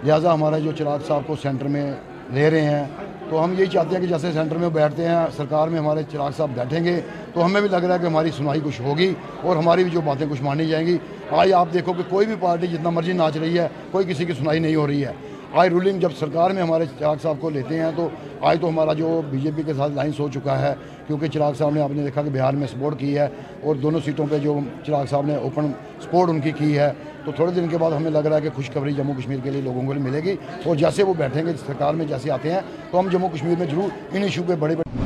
لہٰذا 0.04 0.34
ہمارا 0.34 0.60
جو 0.60 0.72
چراغ 0.78 1.00
صاحب 1.08 1.22
کو 1.28 1.36
سینٹر 1.42 1.68
میں 1.68 1.92
لے 2.34 2.50
رہے 2.50 2.62
ہیں 2.62 2.86
تو 3.30 3.44
ہم 3.44 3.54
یہی 3.58 3.66
چاہتے 3.66 3.96
ہیں 3.96 4.02
کہ 4.02 4.08
جیسے 4.08 4.32
سینٹر 4.34 4.58
میں 4.58 4.70
بیٹھتے 4.70 5.08
ہیں، 5.08 5.26
سرکار 5.38 5.68
میں 5.68 5.80
ہمارے 5.80 6.04
چراغ 6.12 6.32
صاحب 6.38 6.50
بیٹھیں 6.56 6.84
گے، 6.84 7.00
تو 7.34 7.46
ہمیں 7.46 7.62
بھی 7.62 7.70
لگ 7.70 7.86
رہا 7.86 7.94
ہے 7.94 8.00
کہ 8.00 8.06
ہماری 8.06 8.30
سنائی 8.38 8.60
کچھ 8.64 8.82
ہوگی 8.82 9.14
اور 9.42 9.56
ہماری 9.56 9.84
بھی 9.84 9.92
جو 9.92 10.02
باتیں 10.02 10.26
کچھ 10.30 10.42
مانی 10.42 10.68
جائیں 10.68 10.86
گی۔ 10.88 10.98
آج 11.32 11.54
آپ 11.54 11.68
دیکھو 11.74 11.94
کہ 11.94 12.04
کوئی 12.10 12.26
بھی 12.26 12.36
پارٹی 12.40 12.68
جتنا 12.68 12.90
مرضی 12.90 13.14
ناچ 13.14 13.38
رہی 13.38 13.60
ہے، 13.60 13.68
کوئی 13.92 14.06
کسی 14.10 14.26
کی 14.26 14.34
سنائی 14.34 14.60
نہیں 14.60 14.76
ہو 14.76 14.88
رہی 14.88 15.06
ہے۔ 15.06 15.12
آج 15.54 15.70
رولنگ 15.70 16.00
جب 16.00 16.12
سرکار 16.20 16.52
میں 16.52 16.62
ہمارے 16.62 16.86
چراغ 17.00 17.16
صاحب 17.22 17.36
کو 17.40 17.50
لیتے 17.50 17.80
ہیں، 17.80 17.92
تو 17.96 18.08
آج 18.42 18.58
تو 18.62 18.70
ہمارا 18.70 18.94
جو 18.94 19.22
بی 19.30 19.38
جے 19.38 19.52
پی 19.56 19.64
کے 19.64 19.74
ساتھ 19.74 19.92
لائنس 19.92 20.20
ہو 20.20 20.28
چکا 20.34 20.60
ہے، 20.62 20.74
کیونکہ 21.08 21.28
چراغ 21.28 21.54
صاحب 21.54 21.74
نے 21.74 21.82
آپ 21.82 21.92
نے 21.92 22.04
دیکھا 22.04 22.22
کہ 22.22 22.30
بہار 22.30 22.54
میں 22.54 22.68
سپورٹ 22.68 23.00
کی 23.00 23.18
ہے 23.18 23.28
اور 23.64 23.76
دونوں 23.76 24.00
سیٹوں 24.06 24.26
پہ 24.30 24.38
جو 24.38 24.60
چراغ 24.86 25.06
صاحب 25.10 25.26
نے 25.26 25.36
اوپن 25.36 25.72
سپورٹ 26.02 26.30
ان 26.30 26.40
کی 26.40 26.52
کی 26.52 26.78
ہے۔ 26.78 26.92
تو 27.26 27.32
تھوڑے 27.32 27.52
دن 27.52 27.68
کے 27.68 27.78
بعد 27.78 27.92
ہمیں 27.92 28.12
لگ 28.12 28.28
رہا 28.28 28.36
ہے 28.36 28.42
کہ 28.42 28.50
خوشخبری 28.56 28.94
جموں 28.94 29.16
کشمیر 29.20 29.40
کے 29.44 29.50
لیے 29.50 29.62
لوگوں 29.62 29.82
کو 29.88 29.94
ملے 29.94 30.24
گی 30.24 30.36
اور 30.64 30.76
جیسے 30.76 31.04
وہ 31.04 31.14
بیٹھیں 31.14 31.46
گے 31.46 31.52
سرکار 31.68 31.94
میں 31.94 32.06
جیسے 32.06 32.32
آتے 32.32 32.52
ہیں 32.52 32.62
تو 32.92 33.00
ہم 33.00 33.10
جموں 33.10 33.30
کشمیر 33.30 33.58
میں 33.60 33.68
ضرور 33.72 34.16
ان 34.16 34.24
ایشو 34.24 34.44
پہ 34.48 34.56
بڑے 34.56 34.76
بڑے 34.76 34.98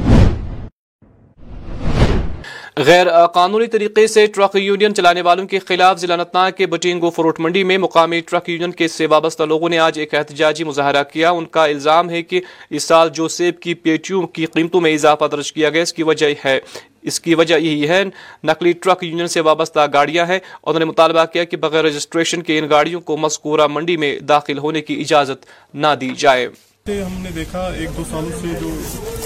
غیر 2.78 3.08
قانونی 3.34 3.66
طریقے 3.68 4.06
سے 4.08 4.26
ٹرک 4.28 4.56
یونین 4.56 4.96
چلانے 4.96 5.22
والوں 5.22 5.48
کے 5.48 5.60
خلاف 5.60 6.00
ضلع 6.00 6.14
انتناگ 6.14 6.52
کے 6.58 6.66
بٹینگو 6.68 7.10
فروٹ 7.10 7.40
منڈی 7.40 7.64
میں 7.64 7.78
مقامی 7.78 8.20
ٹرک 8.20 8.50
یونین 8.50 8.72
کے 8.72 8.88
سے 8.88 9.06
وابستہ 9.06 9.44
لوگوں 9.44 9.70
نے 9.70 9.80
آج 9.80 10.00
ایک 10.00 10.14
احتجاجی 10.14 10.64
مظاہرہ 10.64 11.04
کیا۔ 11.12 11.32
ان 11.32 11.46
کا 11.46 11.64
الزام 11.64 12.10
ہے 12.10 12.22
کہ 12.22 12.42
اس 12.70 12.84
سال 12.84 13.10
جو 13.14 13.28
سیب 13.28 13.60
کی 13.60 13.74
پیٹیوں 13.74 14.28
کی 14.28 14.46
قیمتوں 14.46 14.82
میں 14.82 14.94
اضافہ 14.94 15.26
درج 15.32 15.54
کیا 15.54 15.70
گیا، 15.70 15.82
اس 15.82 15.94
کی 15.94 16.04
وجہ 16.04 16.34
ہے۔ 16.46 16.60
اس 17.04 17.20
کی 17.20 17.36
وجہ 17.36 17.56
یہی 17.56 17.90
ہے 17.90 18.04
نقلی 18.44 18.72
ٹرک 18.72 19.04
یونین 19.04 19.28
سے 19.28 19.42
وابستہ 19.42 19.88
گاڑیاں 19.94 20.26
ہیں 20.26 20.40
انہوں 20.64 20.80
نے 20.80 20.86
مطالبہ 20.86 21.26
کیا 21.26 21.44
کہ 21.44 21.58
بغیر 21.58 21.84
رجسٹریشن 21.86 22.42
کے 22.42 22.60
ان 22.60 22.70
گاڑیوں 22.70 23.02
کو 23.02 23.18
مذکورہ 23.18 23.68
منڈی 23.68 23.98
میں 23.98 24.20
داخل 24.20 24.58
ہونے 24.58 24.82
کی 24.82 25.02
اجازت 25.02 25.46
نہ 25.76 25.88
دی 26.02 26.10
جائے۔ 26.18 26.48
ہم 26.88 27.22
نے 27.22 27.30
دیکھا 27.36 27.60
ایک 27.78 27.98
دو 27.98 28.04
سالوں 28.10 28.30
سے 28.42 28.48
جو 28.62 28.70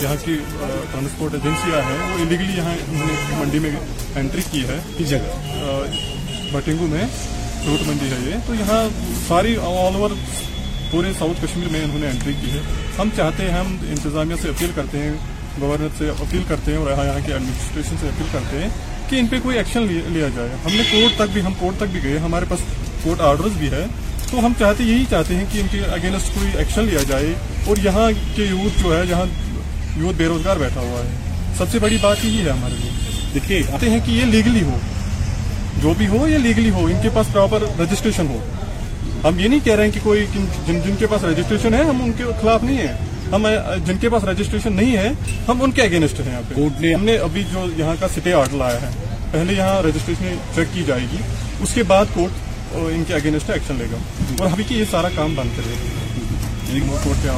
یہاں 0.01 0.15
کی 0.25 0.35
ٹرانسپورٹ 0.91 1.33
ایجنسیاں 1.33 1.81
ہیں 1.81 2.13
وہ 2.13 2.19
انلیگلی 2.19 2.57
یہاں 2.57 2.75
انہوں 2.87 3.07
نے 3.07 3.35
منڈی 3.39 3.59
میں 3.59 3.71
انٹری 4.15 4.41
کی 4.51 4.61
ہے۔ 4.67 4.79
جگہ؟ 4.99 5.31
بٹنگو 6.51 6.87
میں 6.87 7.05
فروٹ 7.63 7.87
منڈی 7.87 8.05
ہے 8.05 8.29
یہ۔ 8.29 8.35
تو 8.47 8.53
یہاں 8.53 8.89
ساری 9.27 9.55
آل 9.55 9.95
اوور 9.95 10.09
پورے 10.91 11.07
ساؤتھ 11.19 11.45
کشمیر 11.45 11.67
میں 11.71 11.83
انہوں 11.83 11.99
نے 11.99 12.07
انٹری 12.07 12.33
کی 12.41 12.51
ہے۔ 12.51 12.59
ہم 12.99 13.09
چاہتے 13.15 13.43
ہیں 13.43 13.51
ہم 13.51 13.77
انتظامیہ 13.89 14.35
سے 14.41 14.49
اپیل 14.49 14.71
کرتے 14.75 14.97
ہیں 14.97 15.13
گورنر 15.61 15.87
سے 15.97 16.09
اپیل 16.09 16.43
کرتے 16.47 16.71
ہیں 16.71 16.79
اور 16.79 16.91
یہاں 16.91 17.19
کے 17.25 17.33
ایڈمنسٹریشن 17.33 17.95
سے 18.01 18.07
اپیل 18.07 18.27
کرتے 18.31 18.57
ہیں 18.57 18.69
کہ 19.09 19.15
ان 19.15 19.27
پہ 19.27 19.35
کوئی 19.43 19.57
ایکشن 19.57 19.87
لیا 20.07 20.27
جائے۔ 20.35 20.49
ہم 20.65 20.71
نے 20.71 20.83
کورٹ 20.91 21.15
تک 21.15 21.33
بھی 21.33 21.41
ہم 21.41 21.53
کورٹ 21.59 21.77
تک 21.77 21.83
بھی 21.91 22.03
گئے، 22.03 22.17
ہمارے 22.17 22.45
پاس 22.49 22.59
کورٹ 23.03 23.21
آرڈرز 23.21 23.51
بھی 23.57 23.71
ہے۔ 23.71 23.85
تو 24.31 24.45
ہم 24.45 24.53
چاہتے 24.59 24.83
یہی 24.83 25.03
چاہتے 25.09 25.35
ہیں 25.35 25.45
کہ 25.51 25.59
ان 25.59 25.67
کے 25.71 25.79
اگینسٹ 25.79 26.35
کوئی 26.35 26.57
ایکشن 26.57 26.83
لیا 26.83 26.99
جائے 27.07 27.33
اور 27.65 27.77
یہاں 27.83 28.11
کے 28.35 28.43
یوتھ 28.43 28.83
جو 28.83 28.97
ہے 28.97 29.05
جہاں 29.05 29.25
یوتھ 29.97 30.17
بے 30.17 30.25
روزگار 30.25 30.57
بیٹھا 30.57 30.81
ہوا 30.81 31.05
ہے۔ 31.05 31.09
سب 31.57 31.65
سے 31.71 31.79
بڑی 31.79 31.97
بات 32.01 32.17
یہی 32.23 32.45
ہے 32.45 32.49
ہمارے 32.49 32.73
لیے۔ 32.73 32.89
دیکھیے 33.33 33.63
آتے 33.73 33.89
ہیں 33.89 33.99
کہ 34.05 34.11
یہ 34.11 34.25
لیگلی 34.25 34.61
ہو۔ 34.61 34.77
جو 35.81 35.93
بھی 35.97 36.07
ہو، 36.07 36.27
یہ 36.27 36.37
لیگلی 36.37 36.69
ہو۔ 36.69 36.85
ان 36.85 37.01
کے 37.01 37.09
پاس 37.13 37.25
پراپر 37.33 37.63
رجسٹریشن 37.79 38.27
ہو۔ 38.27 38.37
ہم 39.23 39.39
یہ 39.39 39.47
نہیں 39.47 39.59
کہہ 39.63 39.75
رہے 39.75 39.83
ہیں 39.83 39.91
کہ 39.91 39.99
کوئی 40.03 40.25
جن 40.67 40.79
جن 40.85 40.95
کے 40.99 41.07
پاس 41.07 41.23
رجسٹریشن 41.23 41.73
ہے، 41.73 41.83
ہم 41.83 42.03
ان 42.03 42.11
کے 42.17 42.23
خلاف 42.41 42.63
نہیں 42.63 42.77
ہیں۔ 42.77 43.06
ہم 43.31 43.47
جن 43.85 43.97
کے 43.97 44.09
پاس 44.09 44.23
رجسٹریشن 44.23 44.73
نہیں 44.73 44.97
ہے 44.97 45.11
ہم 45.47 45.61
ان 45.61 45.71
کے 45.71 45.81
اگینسٹ 45.81 46.19
ہیں 46.19 46.31
یہاں 46.31 46.41
پہ۔ 46.49 46.93
ہم 46.93 47.03
نے 47.03 47.17
ابھی 47.17 47.43
جو 47.43 47.65
یہاں 47.77 47.95
کا 47.99 48.07
سٹے 48.07 48.33
آرڈر 48.33 48.57
لایا 48.57 48.81
ہے 48.81 48.89
پہلے 49.31 49.53
یہاں 49.53 49.81
رجسٹریشن 49.81 50.37
چیک 50.55 50.67
کی 50.73 50.83
جائے 50.83 51.01
گی 51.01 51.17
اس 51.61 51.73
کے 51.73 51.83
بعد 51.83 52.05
کورٹ 52.13 52.75
ان 52.75 53.03
کے 53.07 53.13
اگینسٹ 53.13 53.49
ایکشن 53.49 53.75
لے 53.75 53.85
گا۔ 53.91 53.97
اور 54.39 54.51
ابھی 54.51 54.63
کہ 54.63 54.73
یہ 54.73 54.83
سارا 54.91 55.07
کام 55.15 55.35
بند 55.35 55.49
کرے۔ 55.57 55.73
گا 56.79 56.97
کورٹ 57.03 57.23
پہ 57.23 57.29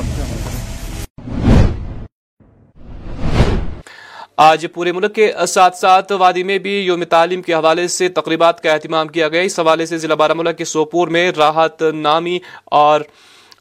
آج 4.37 4.65
پورے 4.73 4.91
ملک 4.91 5.15
کے 5.15 5.31
ساتھ 5.47 5.77
ساتھ 5.77 6.11
وادی 6.11 6.43
میں 6.43 6.57
بھی 6.57 6.71
یوم 6.79 7.03
تعلیم 7.03 7.41
کے 7.41 7.53
حوالے 7.53 7.87
سے 7.87 8.09
تقریبات 8.09 8.63
کا 8.63 8.73
اہتمام 8.73 9.07
کیا 9.07 9.27
گیا۔ 9.27 9.41
اس 9.41 9.59
حوالے 9.59 9.85
سے 9.85 9.97
ضلع 9.97 10.15
بارہ 10.15 10.33
ملک 10.33 10.57
کے 10.57 10.65
سوپور 10.65 11.07
میں 11.07 11.31
راحت 11.37 11.83
نامی 11.95 12.39
اور 12.65 13.01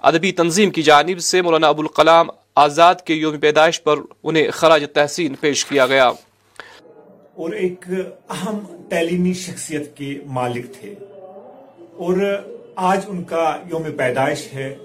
ادبی 0.03 0.33
تنظیم 0.33 0.71
کی 0.71 0.83
جانب 0.83 1.21
سے 1.21 1.43
مولانا 1.43 1.69
ابوالکلام 1.69 2.27
آزاد 2.55 2.95
کے 2.95 3.15
یوم 3.15 3.39
پیدائش 3.39 3.83
پر 3.83 3.97
انہیں 4.23 4.51
خراج 4.51 4.85
تحسین 4.95 5.35
پیش 5.41 5.65
کیا 5.65 5.87
گیا۔ 5.87 6.09
اور 7.35 7.53
ایک 7.53 7.85
اہم 8.31 8.59
تعلیمی 8.89 9.33
شخصیت 9.33 9.97
کے 9.97 10.21
مالک 10.27 10.67
تھے۔ 10.81 10.95
اور 11.79 12.43
آج 12.77 13.01
ان 13.07 13.25
کا 13.25 13.57
یوم 13.71 13.83
پیدائش 13.97 14.55
ہے۔ 14.55 14.77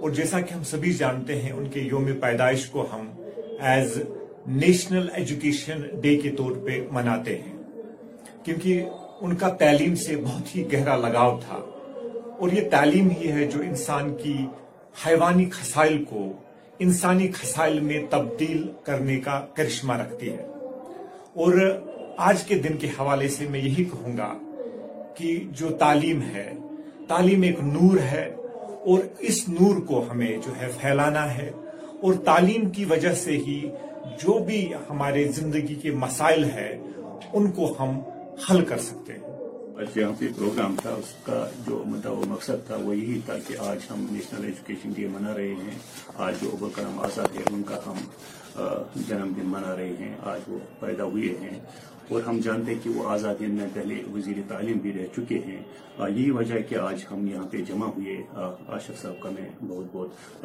اور 0.00 0.10
جیسا 0.10 0.40
کہ 0.40 0.54
ہم 0.54 0.64
سبھی 0.64 0.92
جانتے 0.92 1.42
ہیں، 1.42 1.52
ان 1.52 1.68
کے 1.68 1.80
یوم 1.80 2.12
پیدائش 2.20 2.66
کو 2.66 2.86
ہم 2.92 3.10
ایز 3.60 3.98
نیشنل 4.46 5.08
ایجوکیشن 5.14 5.80
ڈے 6.00 6.16
کے 6.16 6.30
طور 6.30 6.52
پہ 6.52 6.86
مناتے 6.90 7.38
ہیں۔ 7.38 7.56
کیونکہ 8.44 8.84
ان 9.20 9.34
کا 9.34 9.48
تعلیم 9.48 9.94
سے 9.94 10.16
بہت 10.16 10.56
ہی 10.56 10.72
گہرا 10.72 10.96
لگاؤ 10.96 11.40
تھا۔ 11.48 11.71
اور 12.38 12.52
یہ 12.52 12.70
تعلیم 12.70 13.10
ہی 13.10 13.32
ہے 13.32 13.46
جو 13.46 13.60
انسان 13.60 14.16
کی 14.16 14.36
حیوانی 15.06 15.50
خسائل 15.50 16.04
کو، 16.04 16.32
انسانی 16.78 17.32
خسائل 17.32 17.80
میں 17.80 18.02
تبدیل 18.10 18.72
کرنے 18.82 19.20
کا 19.20 19.46
کرشمہ 19.54 19.96
رکھتی 19.96 20.30
ہے۔ 20.30 20.42
اور 21.34 21.80
آج 22.16 22.42
کے 22.42 22.54
دن 22.54 22.76
کے 22.76 22.86
حوالے 22.86 23.28
سے 23.28 23.46
میں 23.50 23.60
یہی 23.60 23.84
کہوں 23.84 24.16
گا 24.16 24.34
کہ 25.14 25.44
جو 25.50 25.68
تعلیم 25.68 26.22
ہے، 26.22 26.52
تعلیم 27.08 27.42
ایک 27.42 27.60
نور 27.60 27.98
ہے 27.98 28.34
اور 28.84 28.98
اس 29.18 29.48
نور 29.48 29.80
کو 29.80 30.04
ہمیں 30.10 30.38
جو 30.46 30.52
ہے 30.60 30.68
پھیلانا 30.80 31.34
ہے۔ 31.34 31.50
اور 32.02 32.14
تعلیم 32.14 32.70
کی 32.70 32.84
وجہ 32.84 33.14
سے 33.14 33.30
ہی 33.30 33.70
جو 34.04 34.38
بھی 34.38 34.72
ہمارے 34.90 35.24
زندگی 35.24 35.74
کے 35.74 35.90
مسائل 35.90 36.44
ہے 36.44 36.78
ان 37.32 37.50
کو 37.50 37.74
ہم 37.80 38.00
حل 38.50 38.64
کر 38.64 38.78
سکتے 38.78 39.12
ہیں۔ 39.12 39.31
اشیافی 39.78 40.26
پہ 40.26 40.32
پروگرام 40.38 40.74
تھا، 40.82 40.90
اس 40.90 41.14
کا 41.22 41.48
جو 41.66 41.82
مطلب 41.86 42.12
مقصد 42.28 42.66
تھا 42.66 42.76
وہ 42.76 42.96
یہی 42.96 43.20
تھا 43.24 43.34
کہ 43.46 43.56
آج 43.58 43.78
ہم 43.90 44.06
نیشنل 44.10 44.44
ایجوکیشن 44.44 44.92
ڈے 44.92 45.06
منا 45.06 45.34
رہے 45.34 45.54
ہیں۔ 45.54 45.78
آج 46.14 46.34
جو 46.42 46.50
ابو 46.52 46.68
کرم 46.74 47.00
آزاد 47.00 47.36
ہے 47.36 47.42
ان 47.50 47.62
کا 47.62 47.80
ہم 47.86 47.98
جنم 48.96 49.32
دن 49.36 49.46
منا 49.46 49.76
رہے 49.76 49.94
ہیں۔ 50.00 50.16
آج 50.22 50.40
وہ 50.48 50.58
پیدا 50.80 51.04
ہوئے 51.04 51.34
ہیں۔ 51.40 51.60
اور 52.12 52.22
ہم 52.22 52.38
جانتے 52.38 52.72
ہیں 52.72 52.80
کہ 52.82 52.90
وہ 52.90 53.08
آزاد 53.08 53.40
میں 53.40 53.66
پہلے 53.74 54.02
وزیر 54.14 54.40
تعلیم 54.48 54.78
بھی 54.78 54.92
رہ 54.92 55.06
چکے 55.16 55.38
ہیں۔ 55.46 55.62
یہی 55.98 56.30
وجہ 56.30 56.54
ہے 56.54 56.62
کہ 56.62 56.74
آج 56.74 57.04
ہم 57.10 57.26
یہاں 57.26 57.46
پہ 57.50 57.56
جمع 57.68 57.86
ہوئے 57.86 58.16
آشف 58.68 59.00
صاحب 59.02 59.20
کا 59.20 59.30
میں 59.30 59.48
بہت 59.68 59.86
بہت 59.92 60.44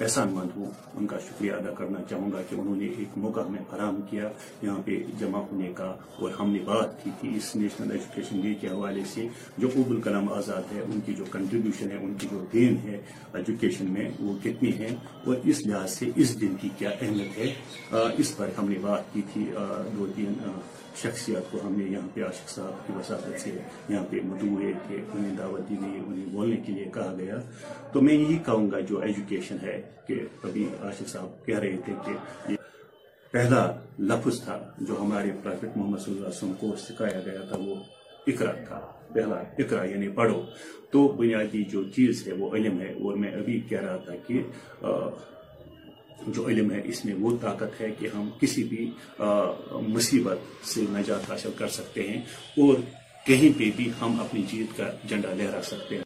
احسان 0.00 0.32
مند 0.32 0.48
ہوں۔ 0.56 0.70
ان 0.94 1.06
کا 1.06 1.18
شکریہ 1.18 1.52
ادا 1.52 1.72
کرنا 1.74 2.02
چاہوں 2.10 2.32
گا 2.32 2.42
کہ 2.50 2.54
انہوں 2.54 2.76
نے 2.76 2.86
ایک 2.98 3.18
موقع 3.18 3.40
ہمیں 3.40 3.62
فراہم 3.70 4.00
کیا 4.10 4.28
یہاں 4.62 4.80
پہ 4.84 4.96
جمع 5.18 5.38
ہونے 5.38 5.72
کا۔ 5.76 5.94
اور 6.18 6.30
ہم 6.30 6.50
نے 6.50 6.58
بات 6.64 7.04
کی 7.04 7.10
کہ 7.20 7.28
اس 7.36 7.56
نیشنل 7.56 7.90
ایجوکیشن 7.90 8.40
ڈے 8.40 8.54
کے 8.54 8.68
حوالے 8.68 9.02
سے، 9.14 9.26
جو 9.58 9.68
ابو 9.68 9.94
الکلام 9.94 10.32
آزاد 10.32 10.72
ہے، 10.72 10.80
ان 10.80 11.00
کی 11.06 11.14
جو 11.14 11.24
کنٹریبیوشن 11.30 11.90
ہے، 11.90 11.96
ان 11.96 12.14
کی 12.14 12.26
جو 12.30 12.44
دین 12.52 12.76
ہے 12.84 13.00
ایجوکیشن 13.34 13.92
میں 13.92 14.10
وہ 14.20 14.34
کتنی 14.42 14.72
ہے 14.78 14.94
اور 15.26 15.36
اس 15.44 15.66
لحاظ 15.66 15.92
سے 15.92 16.10
اس 16.16 16.40
دن 16.40 16.54
کی 16.60 16.68
کیا 16.78 16.90
اہمیت 17.00 17.38
ہے۔ 17.38 17.52
اس 18.18 18.36
پر 18.36 18.50
ہم 18.58 18.68
نے 18.68 18.78
بات 18.80 19.12
کی 19.12 19.22
تھی 19.32 19.44
دو 19.98 20.06
تین 20.16 20.32
شخصیات 20.96 21.50
کو 21.50 21.58
ہم 21.64 21.74
نے 21.78 21.84
یہاں 21.84 22.08
پہ 22.14 22.22
عاشق 22.24 22.48
صاحب 22.50 22.86
کی 22.86 22.92
وساطت 22.96 23.40
سے 23.40 23.50
یہاں 23.88 24.04
پہ 24.10 24.16
ہوئے 24.42 24.72
تھے 24.86 24.96
انہیں 25.14 25.36
دعوت 25.38 25.68
دی 25.70 25.76
گئی 25.80 26.00
انہیں 26.06 26.26
بولنے 26.26 26.56
کے 26.56 26.72
لیے 26.72 26.84
کہا 26.94 27.14
گیا۔ 27.18 27.36
تو 27.92 28.00
میں 28.00 28.14
یہی 28.14 28.38
کہوں 28.46 28.70
گا 28.70 28.80
جو 28.80 29.00
ایجوکیشن 29.00 29.56
ہے 29.62 29.82
کہ 30.06 30.20
ابھی 30.44 30.66
عاشق 30.82 31.08
صاحب 31.08 31.46
کہہ 31.46 31.58
رہے 31.58 31.76
تھے 31.84 31.92
کہ 32.06 32.12
یہ 32.52 32.56
پہلا 33.30 33.72
لفظ 33.98 34.42
تھا 34.44 34.58
جو 34.78 34.94
ہمارے 35.00 35.30
پرافٹ 35.42 35.76
محمد 35.76 35.98
صلی 35.98 36.14
اللہ 36.14 36.26
علیہ 36.26 36.36
وسلم 36.36 36.52
کو 36.60 36.76
سکھایا 36.76 37.20
گیا 37.26 37.40
تھا، 37.48 37.56
وہ 37.56 37.74
اقرا 38.26 38.52
تھا۔ 38.52 38.80
پہلا 39.12 39.42
اقرا 39.58 39.84
یعنی 39.84 40.08
پڑھو۔ 40.08 40.42
تو 40.90 41.08
بنیادی 41.08 41.64
جو 41.64 41.82
چیز 41.96 42.26
ہے 42.28 42.32
وہ 42.32 42.54
علم 42.56 42.80
ہے، 42.80 42.92
اور 42.92 43.16
میں 43.16 43.30
ابھی 43.30 43.60
کہہ 43.60 43.80
رہا 43.80 43.96
تھا 43.96 44.14
کہ 44.26 44.42
جو 46.26 46.46
علم 46.48 46.70
ہے، 46.70 46.80
اس 46.84 47.04
میں 47.04 47.14
وہ 47.20 47.30
طاقت 47.40 47.80
ہے 47.80 47.90
کہ 47.98 48.08
ہم 48.14 48.28
کسی 48.40 48.64
بھی 48.64 48.90
مصیبت 49.88 50.66
سے 50.66 50.80
نجات 50.90 51.30
حاصل 51.30 51.50
کر 51.58 51.68
سکتے 51.68 52.02
ہیں 52.02 52.20
اور 52.58 52.74
کہیں 53.26 53.50
پہ 53.58 53.70
بھی 53.76 53.90
ہم 54.00 54.20
اپنی 54.20 54.42
جیت 54.52 54.76
کا 54.76 54.90
جھنڈا 55.08 55.34
لہرا 55.34 55.62
سکتے 55.62 55.96
ہیں۔ 55.96 56.02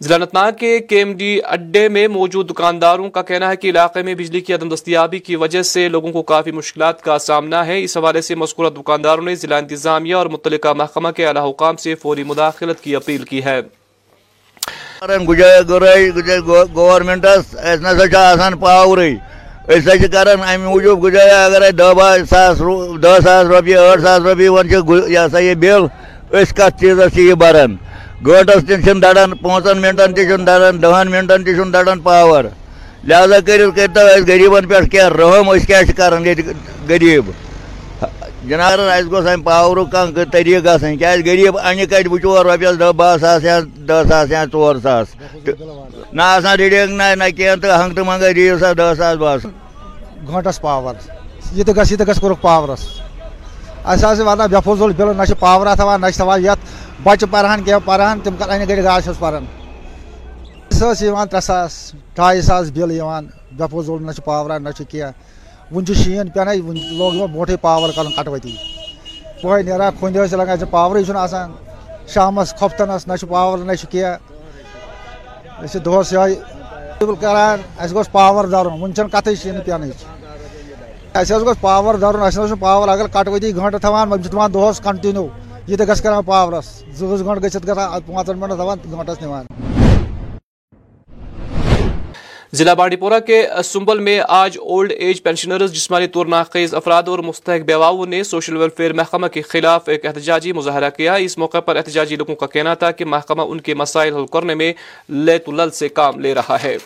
ضلع 0.00 0.16
نتناگ 0.18 0.52
کے 0.52 0.78
کے 0.80 0.98
ایم 0.98 1.12
ڈی 1.16 1.38
اڈے 1.44 1.88
میں 1.88 2.06
موجود 2.08 2.50
دکانداروں 2.50 3.08
کا 3.10 3.22
کہنا 3.22 3.48
ہے 3.50 3.56
کہ 3.56 3.68
علاقے 3.70 4.02
میں 4.02 4.14
بجلی 4.14 4.40
کی 4.40 4.54
عدم 4.54 4.74
دستیابی 4.74 5.18
کی 5.18 5.36
وجہ 5.36 5.62
سے 5.62 5.88
لوگوں 5.88 6.12
کو 6.12 6.22
کافی 6.22 6.50
مشکلات 6.50 7.02
کا 7.02 7.18
سامنا 7.18 7.64
ہے۔ 7.66 7.82
اس 7.84 7.96
حوالے 7.96 8.20
سے 8.20 8.34
مذکورہ 8.34 8.70
دکانداروں 8.70 9.24
نے 9.24 9.34
ضلع 9.34 9.56
انتظامیہ 9.56 10.14
اور 10.14 10.26
متعلقہ 10.26 10.72
محکمہ 10.76 11.10
کے 11.10 11.26
اعلی 11.26 11.40
حکام 11.50 11.76
سے 11.76 11.94
فوری 11.94 12.24
مداخلت 12.24 12.80
کی 12.80 12.96
اپیل 12.96 13.24
کی 13.24 13.44
ہے۔ 13.44 13.60
گورمنٹس 16.74 17.54
نسا 17.82 18.48
پاور 18.60 18.98
کر 19.66 20.36
موجود 20.58 20.98
گزارا 20.98 21.44
اگر 21.44 21.70
دہ 21.70 21.92
بہ 21.94 22.16
ساس 22.30 22.58
دہ 23.02 23.18
ساس 23.24 23.46
روپیے 23.46 23.76
ٹھ 23.94 24.02
ساس 24.02 24.20
روپیے 24.22 24.48
ون 24.48 24.70
یہ 25.08 25.26
سا 25.32 25.38
یہ 25.38 25.54
بل 25.54 25.86
اس 26.32 26.52
کت 26.52 26.80
چیزس 26.80 27.18
یہ 27.18 27.34
بران 27.34 27.76
گنٹس 28.26 28.66
تہ 28.66 28.92
دڑان 28.94 29.36
پانچن 29.36 29.80
منٹن 29.80 30.14
تہ 30.14 30.36
دڑان 30.38 30.82
دہن 30.82 31.10
منٹن 31.10 31.44
تہ 31.44 31.70
دڑان 31.72 32.00
پاور 32.00 32.44
لہذا 33.04 33.38
کرو 33.46 33.70
کرتو 33.70 34.00
غریبن 34.26 34.68
پہ 34.68 34.80
کیا 34.90 35.08
رحم 35.10 35.48
اس 35.50 35.66
کیا 35.66 35.80
کران 35.96 36.26
یہ 36.26 36.34
غریب 36.88 37.30
جناب 38.48 38.80
اس 38.80 39.06
گوس 39.10 39.26
پاور 39.44 39.76
کان 39.92 40.12
طریقہ 40.32 40.76
گھن 40.80 40.96
کیا 40.98 41.10
غریب 41.26 41.58
ان 41.58 41.84
کٹ 41.90 42.08
بچور 42.08 42.44
رپیس 42.46 42.78
دہ 42.80 42.90
بہ 42.96 43.16
ساس 43.20 43.44
یا 43.44 43.58
دہ 43.88 44.02
ساس 44.08 44.30
یا 44.30 44.44
ژور 44.52 44.76
ساس 44.82 45.14
نہ 46.12 46.22
آسان 46.22 46.56
ریڈنگ 46.58 46.96
نہ 46.96 47.14
نہ 47.14 47.28
کھین 47.36 47.60
تو 47.60 47.68
ہنگ 47.80 47.94
تو 47.94 48.04
منگا 48.04 48.30
دیو 48.36 48.58
سا 48.58 48.72
دہ 48.78 48.92
ساس 48.98 49.16
بس 49.20 49.46
گھنٹس 50.26 50.60
پاور۔ 50.60 50.94
یہ 51.52 51.72
گھس 51.76 51.92
یہ 51.92 52.04
گھس 52.06 52.20
کورک 52.20 52.40
پاورس 52.42 52.86
اس۔ 53.86 54.02
واتان 54.20 54.50
بے 54.50 54.60
فضول 54.64 54.92
بل 54.92 55.16
نہ 55.16 55.34
پاور 55.40 55.74
تھوان 55.76 56.00
نہ 56.00 56.06
تھوان 56.16 56.44
یت 56.44 56.60
بچہ 57.02 57.26
پرہان 57.30 57.62
کی 57.64 57.72
پرہان 57.84 58.20
تم 58.24 58.36
کر 58.38 58.48
ان 58.48 58.68
گھڑی 58.68 58.84
گاش 58.84 59.08
پران 59.18 59.44
سس 60.70 61.02
ترے 61.30 61.40
ساس 61.40 61.72
ڈائی 62.16 62.42
ساس 62.42 62.70
بل 62.70 62.98
بے 63.52 63.64
فضول 63.72 64.02
نہ 64.02 64.20
پاورا 64.24 64.58
نہ 64.58 64.68
کی 64.88 65.02
ون 65.72 65.84
شین 65.94 66.28
پین 66.28 66.48
ون 66.66 66.76
لوگ 66.98 67.14
موٹے 67.32 67.56
پاور 67.60 67.90
کر 67.96 68.06
کٹوتی 68.16 68.54
پہ 69.42 69.60
نیرا 69.62 69.90
کھند 69.98 70.16
لگان 70.16 70.64
پاورے 70.70 71.02
آسان۔ 71.16 71.52
شامس 72.14 72.52
کھفتنس 72.58 73.06
نہ 73.08 73.12
پاور 73.28 73.58
نہ 73.58 73.72
کی 73.90 74.02
دہس 75.84 76.12
یہ 76.12 77.14
کران 77.20 77.58
اس 77.84 77.92
گوس 77.94 78.10
پاور 78.12 78.44
درن 78.44 78.82
ون 78.82 78.94
چھ 78.94 79.12
کت 79.12 79.28
شین 79.42 79.60
پین 79.66 79.82
اس 81.14 81.30
گوس 81.30 81.60
پاور 81.60 81.94
درن 81.94 82.22
اس 82.22 82.38
پاور 82.60 82.88
اگر 82.88 83.06
کٹوتی 83.14 83.54
گھنٹہ 83.56 83.76
تھوان 83.76 84.12
دپان 84.24 84.54
دہس 84.54 84.80
کنٹنیو 84.84 85.26
یہ 85.66 85.76
تو 85.76 85.84
گھس 85.86 86.00
کران 86.02 86.22
پاورس 86.24 86.66
زٕ 86.98 87.16
زٕ 87.16 87.24
گھنٹہ 87.24 87.44
گژھِتھ 87.44 87.66
گژھان 87.68 88.00
پانژن 88.06 88.38
منٹن 88.38 88.58
دپان 88.58 88.78
گھنٹس 88.90 89.22
نِوان 89.22 89.63
ضلع 92.54 92.74
بانڈی 92.74 92.96
پورہ 92.96 93.18
کے 93.26 93.46
سنبل 93.64 93.98
میں 93.98 94.20
آج 94.28 94.58
اولڈ 94.60 94.92
ایج 94.92 95.22
پینشنرز، 95.22 95.72
جسمانی 95.72 96.06
طور 96.06 96.26
ناقیز 96.26 96.74
افراد 96.74 97.02
اور 97.06 97.18
مستحق 97.18 97.64
بیواؤں 97.66 98.06
نے 98.06 98.22
سوشل 98.22 98.56
ویلفیئر 98.56 98.92
محکمہ 98.92 99.26
کے 99.26 99.42
خلاف 99.42 99.88
ایک 99.88 100.06
احتجاجی 100.06 100.52
مظاہرہ 100.52 100.90
کیا۔ 100.90 101.14
اس 101.14 101.38
موقع 101.38 101.60
پر 101.60 101.76
احتجاجی 101.76 102.16
لوگوں 102.16 102.34
کا 102.34 102.46
کہنا 102.46 102.74
تھا 102.74 102.90
کہ 102.90 103.04
محکمہ 103.04 103.42
ان 103.42 103.60
کے 103.60 103.74
مسائل 103.74 104.14
حل 104.14 104.26
کرنے 104.26 104.54
میں 104.54 104.72
لیت 105.08 105.48
لل 105.48 105.70
سے 105.70 105.88
کام 105.88 106.20
لے 106.20 106.34
رہا 106.34 106.56
ہے۔ 106.62 106.76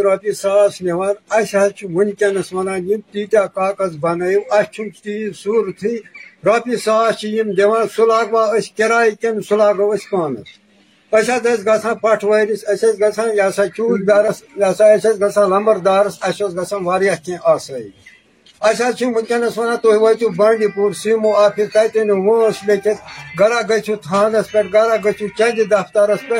روپیے 0.00 0.32
ساس 0.32 0.82
نوان 0.82 1.14
ونان 2.52 3.00
تیتیا 3.00 3.46
کاغذ 3.46 3.96
بنو 3.96 4.62
تیز 5.02 5.36
صورت 5.36 5.84
روپیے 6.46 6.76
ساس 6.76 7.24
دان 7.58 7.88
سہ 7.96 8.02
لاگوا 8.02 8.52
کرائے 8.78 9.10
کن 9.10 9.42
سہ 9.42 9.54
لاگو 9.54 9.94
پانس۔ 10.10 10.63
گھان 11.14 11.94
پٹ 11.94 12.24
ورس 12.24 12.64
گھان 13.00 13.28
یہ 13.36 13.50
سا 13.56 13.66
چوت 13.68 14.00
دارس 14.08 14.42
یہ 14.56 14.72
سا 14.78 15.12
گھان 15.20 15.50
لمبر 15.50 15.78
دارس 15.80 16.14
گھان 16.20 17.14
کی 17.24 17.34
آسائی 17.44 17.88
اہس 18.62 19.02
ونکس 19.04 19.58
ونان 19.58 19.76
تھی 19.76 19.96
واتو 19.96 20.28
بانڈی 20.36 20.66
پور 20.66 20.92
سیمو 20.92 21.30
آفس 21.36 21.68
تتہ 21.72 21.98
انو 21.98 22.16
وانس 22.22 22.58
لکھت 22.68 22.98
گرا 23.40 23.60
گھو 23.68 23.94
تھانس 24.02 24.46
پہ 24.52 24.60
گرا 24.74 24.96
گھو 25.04 25.26
چند 25.38 25.58
دفترس 25.70 26.22
پہ 26.28 26.38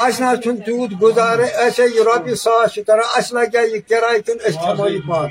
اس 0.00 0.20
نا 0.20 0.30
تیوت 0.34 0.92
گزارے 1.02 1.46
یہ 1.86 2.02
روپیے 2.02 2.34
ساس 2.36 2.78
کران 2.86 3.08
اس 3.18 3.26
لگیا 3.32 3.62
یہ 3.62 3.80
کرایہ 3.88 4.20
کن 4.26 4.38
اس 4.46 4.56
یہ 4.88 5.00
پان 5.08 5.28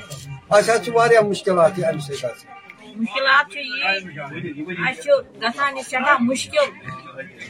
اس 0.50 0.68
مشکلات 0.68 1.12
امہ 1.12 1.28
مشکلات 1.28 1.72
یہ 1.78 1.84
سٹھا 5.82 6.16
مشکل 6.20 6.66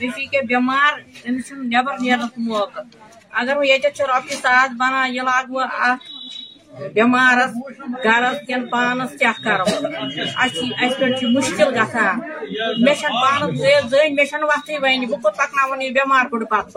رفیق 0.03 0.35
بیمار 0.49 0.93
تٔمِس 1.23 1.53
نبر 1.53 1.95
نٮ۪بر 2.01 2.39
موقع 2.49 2.81
اگر 3.41 3.57
وہ 3.57 3.67
یہ 3.67 3.79
چھِ 3.97 4.35
ساس 4.43 4.71
بنا 4.79 5.07
یہ 5.07 5.23
لاگ 5.23 5.51
و 5.51 5.61
اَتھ 5.61 6.05
گرس 8.05 8.37
کن 8.47 8.67
پانس 8.71 9.11
کیا 9.19 9.33
کرو 9.45 9.65
اَسہِ 10.43 10.73
اَسہِ 10.83 11.03
مشکل 11.03 11.21
گا 11.21 11.29
مُشکِل 11.37 11.69
گژھان 11.79 12.21
مےٚ 12.85 12.97
چھَنہٕ 13.01 13.21
پانس 13.23 13.61
بہت 13.61 13.85
مےٚ 14.17 14.27
چھَنہٕ 14.31 14.49
وَتھٕے 14.51 14.79
وَنہِ 14.83 15.07
بہٕ 15.11 15.21
کوٚت 15.23 15.37
پَکناوَن 15.37 15.83
یہِ 15.83 15.93
بٮ۪مار 15.95 16.25
پٮ۪ٹھ 16.31 16.47
پَتہٕ 16.51 16.73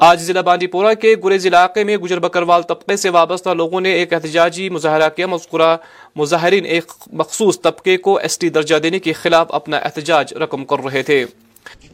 آج 0.00 0.20
ضلع 0.22 0.40
بانڈی 0.40 0.66
پورہ 0.66 0.92
کے 0.94 1.14
گریز 1.24 1.46
علاقے 1.46 1.82
میں 1.84 1.96
گجر 1.96 2.18
بکروال 2.20 2.62
طبقے 2.62 2.96
سے 2.96 3.10
وابستہ 3.10 3.50
لوگوں 3.50 3.80
نے 3.80 3.92
ایک 3.92 4.12
احتجاجی 4.12 4.68
مظاہرہ 4.70 5.08
کیا۔ 5.16 5.26
مذکورہ 5.26 5.76
مظاہرین 6.16 6.64
ایک 6.64 6.92
مخصوص 7.12 7.60
طبقے 7.60 7.96
کو 7.96 8.16
ایس 8.18 8.38
ٹی 8.38 8.48
درجہ 8.48 8.76
دینے 8.82 8.98
کے 8.98 9.12
خلاف 9.12 9.52
اپنا 9.54 9.76
احتجاج 9.76 10.34
رقم 10.34 10.64
کر 10.64 10.84
رہے 10.84 11.02
تھے۔ 11.02 11.24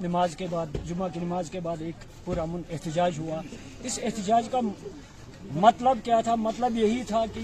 نماز 0.00 0.36
کے 0.36 0.46
بعد، 0.50 0.66
جمعہ 0.88 1.08
کی 1.14 1.20
نماز 1.20 1.50
کے 1.50 1.60
بعد 1.60 1.82
ایک 1.82 2.04
پورا 2.24 2.44
من 2.44 2.62
احتجاج 2.72 3.18
ہوا۔ 3.18 3.40
اس 3.84 3.98
احتجاج 4.02 4.48
کا 4.50 4.60
مطلب 5.60 6.04
کیا 6.04 6.20
تھا؟ 6.20 6.34
مطلب 6.34 6.76
یہی 6.78 7.02
تھا 7.08 7.24
کہ 7.34 7.40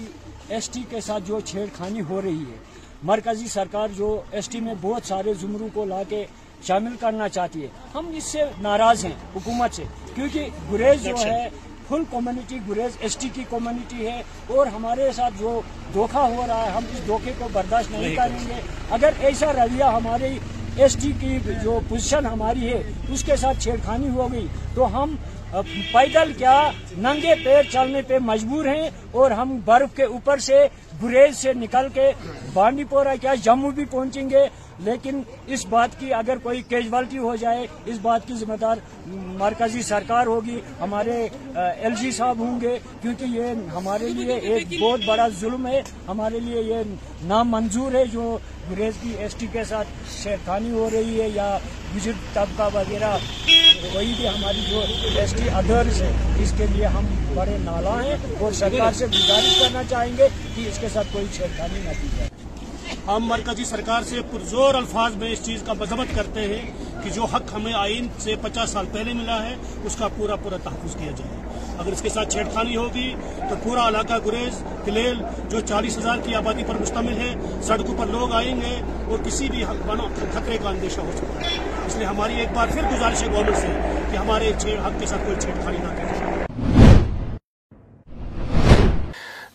ایس 0.49 0.69
ٹی 0.69 0.81
کے 0.89 1.01
ساتھ 1.01 1.23
جو 1.27 1.39
چھیڑ 1.45 1.65
خانی 1.77 2.01
ہو 2.09 2.21
رہی 2.21 2.43
ہے، 2.51 2.57
مرکزی 3.03 3.47
سرکار 3.47 3.87
جو 3.97 4.19
ایس 4.31 4.49
ٹی 4.49 4.59
میں 4.59 4.73
بہت 4.81 5.07
سارے 5.07 5.33
زمروں 5.41 5.67
کو 5.73 5.85
لا 5.85 6.03
کے 6.09 6.25
شامل 6.61 6.95
کرنا 6.99 7.29
چاہتی 7.29 7.61
ہے۔ 7.61 7.67
ہم 7.95 8.11
اس 8.15 8.23
سے 8.23 8.39
ناراض 8.61 9.05
ہیں 9.05 9.11
حکومت 9.35 9.75
سے۔ 9.75 9.83
کیونکہ 10.15 10.47
گریز 10.71 11.03
جو 11.03 11.15
ہے 11.25 11.49
full 11.87 12.03
community 12.11 12.59
Gurez 12.69 12.97
S 12.99 13.17
T 13.17 13.29
کی 13.33 13.43
کمیونٹی 13.49 14.07
ہے۔ 14.07 14.23
اور 14.47 14.67
ہمارے 14.67 15.11
ساتھ 15.11 15.33
جو 15.39 15.61
دھوکہ 15.93 16.17
ہو 16.17 16.43
رہا 16.47 16.65
ہے 16.65 16.69
ہم 16.69 16.83
اس 16.91 17.07
دھوکے 17.07 17.31
کو 17.37 17.47
برداشت 17.53 17.91
نہیں 17.91 18.15
کریں 18.15 18.47
گے۔ 18.47 18.61
اگر 18.89 19.09
ایسا 19.19 19.53
رویہ 19.53 19.83
ہماری 19.83 20.39
ایس 20.75 20.97
ٹی 21.01 21.11
کی 21.19 21.39
جو 21.63 21.79
پوزیشن 21.89 22.25
ہماری 22.25 22.73
ہے 22.73 22.81
اس 23.09 23.23
کے 23.23 23.35
ساتھ 23.35 23.59
چھیڑخانی 23.59 24.09
ہو 24.09 24.31
گئی 24.31 24.47
تو 24.75 25.03
ہم 25.03 25.15
پیدل 25.91 26.33
کیا 26.37 26.71
ننگے 26.97 27.35
پیر 27.45 27.63
چلنے 27.71 28.01
پہ 28.01 28.17
مجبور 28.21 28.65
ہیں 28.65 28.89
اور 29.11 29.31
ہم 29.31 29.59
برف 29.65 29.95
کے 29.95 30.03
اوپر 30.03 30.37
سے 30.37 30.67
گریز 31.03 31.37
سے 31.37 31.53
نکل 31.53 31.87
کے 31.93 32.11
بانڈی 32.53 32.83
پورہ 32.83 33.15
کیا 33.21 33.33
جموں 33.35 33.71
بھی 33.71 33.85
پہنچیں 33.85 34.29
گے۔ 34.29 34.47
لیکن 34.85 35.21
اس 35.53 35.65
بات 35.69 35.99
کی 35.99 36.13
اگر 36.13 36.37
کوئی 36.43 36.61
کیجوالٹی 36.69 37.17
ہو 37.17 37.35
جائے، 37.41 37.65
اس 37.85 37.97
بات 38.01 38.27
کی 38.27 38.33
ذمہ 38.39 38.55
دار 38.61 38.77
مرکزی 39.39 39.81
سرکار 39.89 40.27
ہوگی، 40.27 40.59
ہمارے 40.79 41.27
ایل 41.55 41.95
جی 42.01 42.11
صاحب 42.11 42.39
ہوں 42.39 42.59
گے، 42.61 42.77
کیونکہ 43.01 43.37
یہ 43.37 43.69
ہمارے 43.75 44.09
لیے 44.09 44.33
ایک 44.33 44.79
بہت 44.79 45.05
بڑا 45.05 45.27
ظلم 45.39 45.67
ہے، 45.67 45.81
ہمارے 46.07 46.39
لیے 46.39 46.61
یہ 46.61 46.95
نامنظور 47.27 47.95
ہے، 47.95 48.03
جو 48.13 48.37
گریز 48.71 48.93
کی 49.01 49.13
ایس 49.19 49.35
ٹی 49.35 49.47
کے 49.53 49.63
ساتھ 49.69 49.87
شیخانی 50.13 50.71
ہو 50.71 50.89
رہی 50.93 51.21
ہے 51.21 51.27
یا 51.35 51.57
بزرگ 51.93 52.25
طبقہ 52.33 52.69
وغیرہ، 52.73 53.17
وہی 53.93 54.13
بھی 54.17 54.27
ہماری 54.27 54.61
جو 54.69 54.81
ایس 55.19 55.33
ٹی 55.37 55.49
ادرس 55.53 56.01
ہے 56.01 56.11
اس 56.43 56.53
کے 56.57 56.65
لیے 56.73 56.85
ہم 56.95 57.05
بڑے 57.35 57.57
نالا 57.63 57.95
ہیں 58.03 58.15
اور 58.39 58.51
سرکار 58.59 58.93
سے 58.97 59.07
گزارش 59.07 59.59
کرنا 59.59 59.83
چاہیں 59.89 60.17
گے 60.17 60.27
کہ 60.55 60.67
اس 60.69 60.77
کے 60.81 60.89
ساتھ 60.93 61.07
کوئی 61.13 61.25
چھیڑخانی 61.35 61.79
نہ 61.85 62.01
کی 62.01 62.07
جائے۔ 62.17 62.29
ہم 63.07 63.23
مرکزی 63.27 63.63
سرکار 63.65 64.03
سے 64.03 64.19
پرزور 64.31 64.75
الفاظ 64.75 65.15
میں 65.15 65.31
اس 65.31 65.43
چیز 65.45 65.63
کا 65.65 65.73
مذمت 65.73 66.15
کرتے 66.15 66.41
ہیں 66.41 66.71
کہ 67.03 67.09
جو 67.09 67.25
حق 67.25 67.53
ہمیں 67.53 67.73
آئین 67.73 68.07
سے 68.19 68.35
پچاس 68.41 68.69
سال 68.69 68.85
پہلے 68.91 69.13
ملا 69.13 69.41
ہے، 69.43 69.55
اس 69.83 69.95
کا 69.95 70.07
پورا 70.15 70.35
پورا 70.35 70.57
تحفظ 70.63 70.95
کیا 70.95 71.11
جائے۔ 71.17 71.39
اگر 71.79 71.91
اس 71.91 72.01
کے 72.01 72.09
ساتھ 72.09 72.29
چھیڑخانی 72.29 72.75
ہوگی، 72.75 73.13
تو 73.49 73.55
پورا 73.63 73.87
علاقہ 73.87 74.17
گریز، 74.25 74.61
کلیل، 74.85 75.21
جو 75.49 75.59
چالیس 75.59 75.97
ہزار 75.97 76.17
کی 76.23 76.35
آبادی 76.35 76.63
پر 76.67 76.81
مشتمل 76.81 77.17
ہے، 77.17 77.33
سڑکوں 77.63 77.95
پر 77.97 78.07
لوگ 78.07 78.33
آئیں 78.33 78.55
گے 78.61 78.75
اور 79.07 79.25
کسی 79.25 79.49
بھی 79.49 79.63
خطرے 80.33 80.57
کا 80.63 80.69
اندیشہ 80.69 81.01
ہو 81.01 81.11
سکتا 81.17 81.49
ہے۔ 81.49 81.57
اس 81.87 81.95
لیے 81.95 82.07
ہماری 82.07 82.39
ایک 82.39 82.53
بار 82.55 82.67
پھر 82.73 82.83
گزارش 82.91 83.23
ہے 83.23 83.27
گورنمنٹ 83.31 83.57
سے 83.57 84.01
کہ 84.11 84.17
ہمارے 84.17 84.51
حق 84.85 84.99
کے 84.99 85.05
ساتھ 85.05 85.21
کوئی 85.25 85.41
چھیڑخانی 85.41 85.77
نہ 85.77 85.95
کریں 85.97 86.10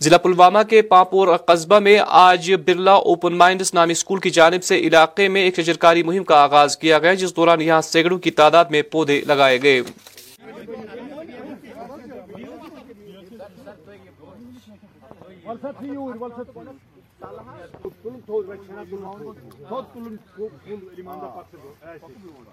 ضلع 0.07 0.16
پلوامہ 0.23 0.59
کے 0.71 0.81
پاپور 0.90 1.29
قصبہ 1.47 1.79
میں 1.79 1.99
آج 2.07 2.53
برلا 2.66 2.92
اوپن 3.11 3.37
مائنڈس 3.38 3.73
نامی 3.75 3.92
اسکول 3.92 4.21
کی 4.21 4.31
جانب 4.31 4.64
سے 4.64 4.77
علاقے 4.79 5.27
میں 5.29 5.42
ایک 5.42 5.57
شجرکاری 5.57 6.03
مہم 6.03 6.25
کا 6.25 6.37
آغاز 6.42 6.77
کیا 6.79 6.99
گیا، 6.99 7.14
جس 7.14 7.37
دوران 7.37 7.61
یہاں 7.61 7.81
سینکڑوں 7.83 8.19
کی 8.19 8.31
تعداد 8.31 8.64
میں 8.71 8.83
پودے 8.92 9.21
لگائے 9.27 9.62
گئے۔ 9.62 9.83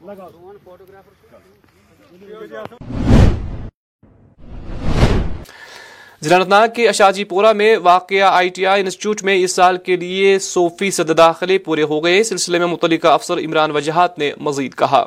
لگا 0.01 0.27
ضلع 6.23 6.65
کے 6.75 6.87
اشاجی 6.89 7.23
پورا 7.23 7.53
میں 7.53 7.77
واقعہ 7.83 8.23
آئی 8.23 8.49
ٹی 8.49 8.65
آئی 8.65 8.83
انسٹیٹیوٹ 8.83 9.23
میں 9.23 9.35
اس 9.35 9.51
سال 9.51 9.77
کے 9.77 9.95
لیے 9.95 10.39
سو 10.39 10.69
فیصد 10.69 11.17
داخلے 11.17 11.57
پورے 11.57 11.83
ہو 11.83 12.03
گئے۔ 12.03 12.23
سلسلے 12.23 12.59
میں 12.59 12.67
متعلقہ 12.67 13.07
افسر 13.07 13.37
عمران 13.37 13.71
وجہات 13.71 14.19
نے 14.19 14.31
مزید 14.41 14.75
کہا۔ 14.75 15.03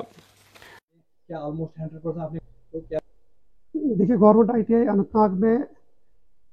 دیکھیں 3.99 4.17
گورنمنٹ 4.17 4.51
آئی 4.51 4.63
ٹی 4.63 4.75
آئی 4.75 4.89
انت 4.89 5.15
ناگ 5.15 5.29
میں 5.41 5.59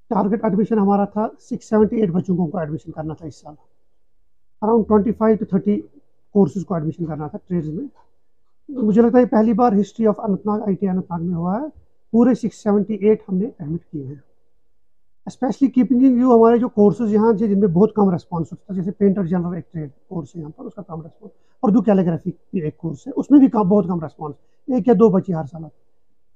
ٹارگٹ 0.09 0.43
ایڈمیشن 0.43 0.79
ہمارا 0.79 1.05
تھا 1.05 1.27
سکس 1.39 1.69
سیونٹی 1.69 1.95
ایٹ 1.95 2.09
بچوں 2.09 2.35
کو 2.35 2.57
ایڈمیشن 2.57 2.91
کرنا 2.91 3.13
تھا 3.13 3.25
اس 3.27 3.41
سال۔ 3.41 3.53
Around 4.61 4.87
twenty 4.87 5.11
five 5.11 5.37
to 5.37 5.45
thirty 5.45 5.81
courses 6.35 6.65
کو 6.65 6.73
ایڈمیشن 6.73 7.05
کرنا 7.05 7.27
تھا 7.27 7.37
ٹریڈز 7.47 7.69
میں۔ 7.69 7.85
مجھے 8.69 9.01
لگتا 9.01 9.19
ہے 9.19 9.25
پہلی 9.25 9.53
بار 9.53 9.71
ہسٹری 9.81 10.07
آف 10.07 10.19
انت 10.19 10.45
ناگ 10.45 10.59
آئی 10.61 10.75
ٹی 10.75 10.87
انت 10.87 11.11
ناگ 11.11 11.21
میں 11.21 11.35
ہوا 11.35 11.61
ہے۔ 11.61 11.67
پورے 12.11 12.35
سکس 12.35 12.63
سیونٹی 12.63 12.93
ایٹ 12.93 13.21
ہم 13.29 13.37
نے 13.37 13.45
ایڈمٹ 13.45 13.85
کیے 13.91 14.05
ہیں۔ 14.05 14.32
اسپیشلی 15.27 15.67
کیپنگ 15.71 16.05
ان 16.05 16.13
ویو 16.13 16.35
ہمارے 16.35 16.57
جو 16.59 16.69
کورسز 16.69 17.13
یہاں 17.13 17.31
جن 17.33 17.59
میں 17.59 17.67
بہت 17.67 17.93
کم 17.95 18.09
ریسپانس 18.11 18.51
ہوتا 18.51 18.73
ہے، 18.73 18.75
جیسے 18.75 18.91
پینٹر 18.91 19.25
جنرل 19.25 19.53
ایک 19.55 19.71
ٹریڈ 19.71 19.89
کورس 20.07 20.35
ہے 20.35 20.41
یہاں 20.41 20.49
پر، 20.57 20.65
اس 20.65 20.73
کا 20.73 20.81
کم 20.81 21.01
ریسپانس 21.01 21.31
اردو 21.63 21.81
کیلیگرافی 21.81 22.31
بھی 22.51 22.61
ایک 22.61 22.77
کورس 22.77 23.07
ہے، 23.07 23.11
اس 23.15 23.31
میں 23.31 23.39
بھی 23.39 23.47
بہت 23.53 23.87
کم 23.87 24.01
ریسپانس 24.03 24.35
ایک 24.67 24.87
یا 24.87 24.93
دو 24.99 25.09
بچے 25.09 25.33
ہر 25.33 25.45
سال۔ 25.51 25.63
آتے 25.63 25.81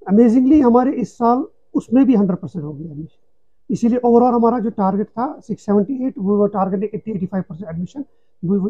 امیزنگلی 0.05 0.63
ہمارے 0.63 0.91
اس 1.01 1.17
سال 1.17 1.43
اس 1.73 1.91
میں 1.93 2.03
بھی 2.05 2.15
ہنڈریڈ 2.15 2.39
پرسینٹ 2.41 2.63
ہو 2.63 2.77
گئی 2.77 2.87
ایڈمیشن 2.87 3.25
اسی 3.69 3.87
لیے 3.87 3.97
اوور 3.97 4.21
آل 4.21 4.33
ہمارا 4.33 4.59
جو 4.59 4.69
ٹارگیٹ 4.75 5.13
تھا 5.13 5.27
سکس 5.47 5.65
سیونٹی 5.65 6.03
ایٹ 6.03 6.13
وہ 6.17 6.45
target 6.47 6.83
eighty 6.91 7.11
eighty 7.11 7.25
five 7.25 7.43
percent 7.47 7.67
admission 7.67 8.01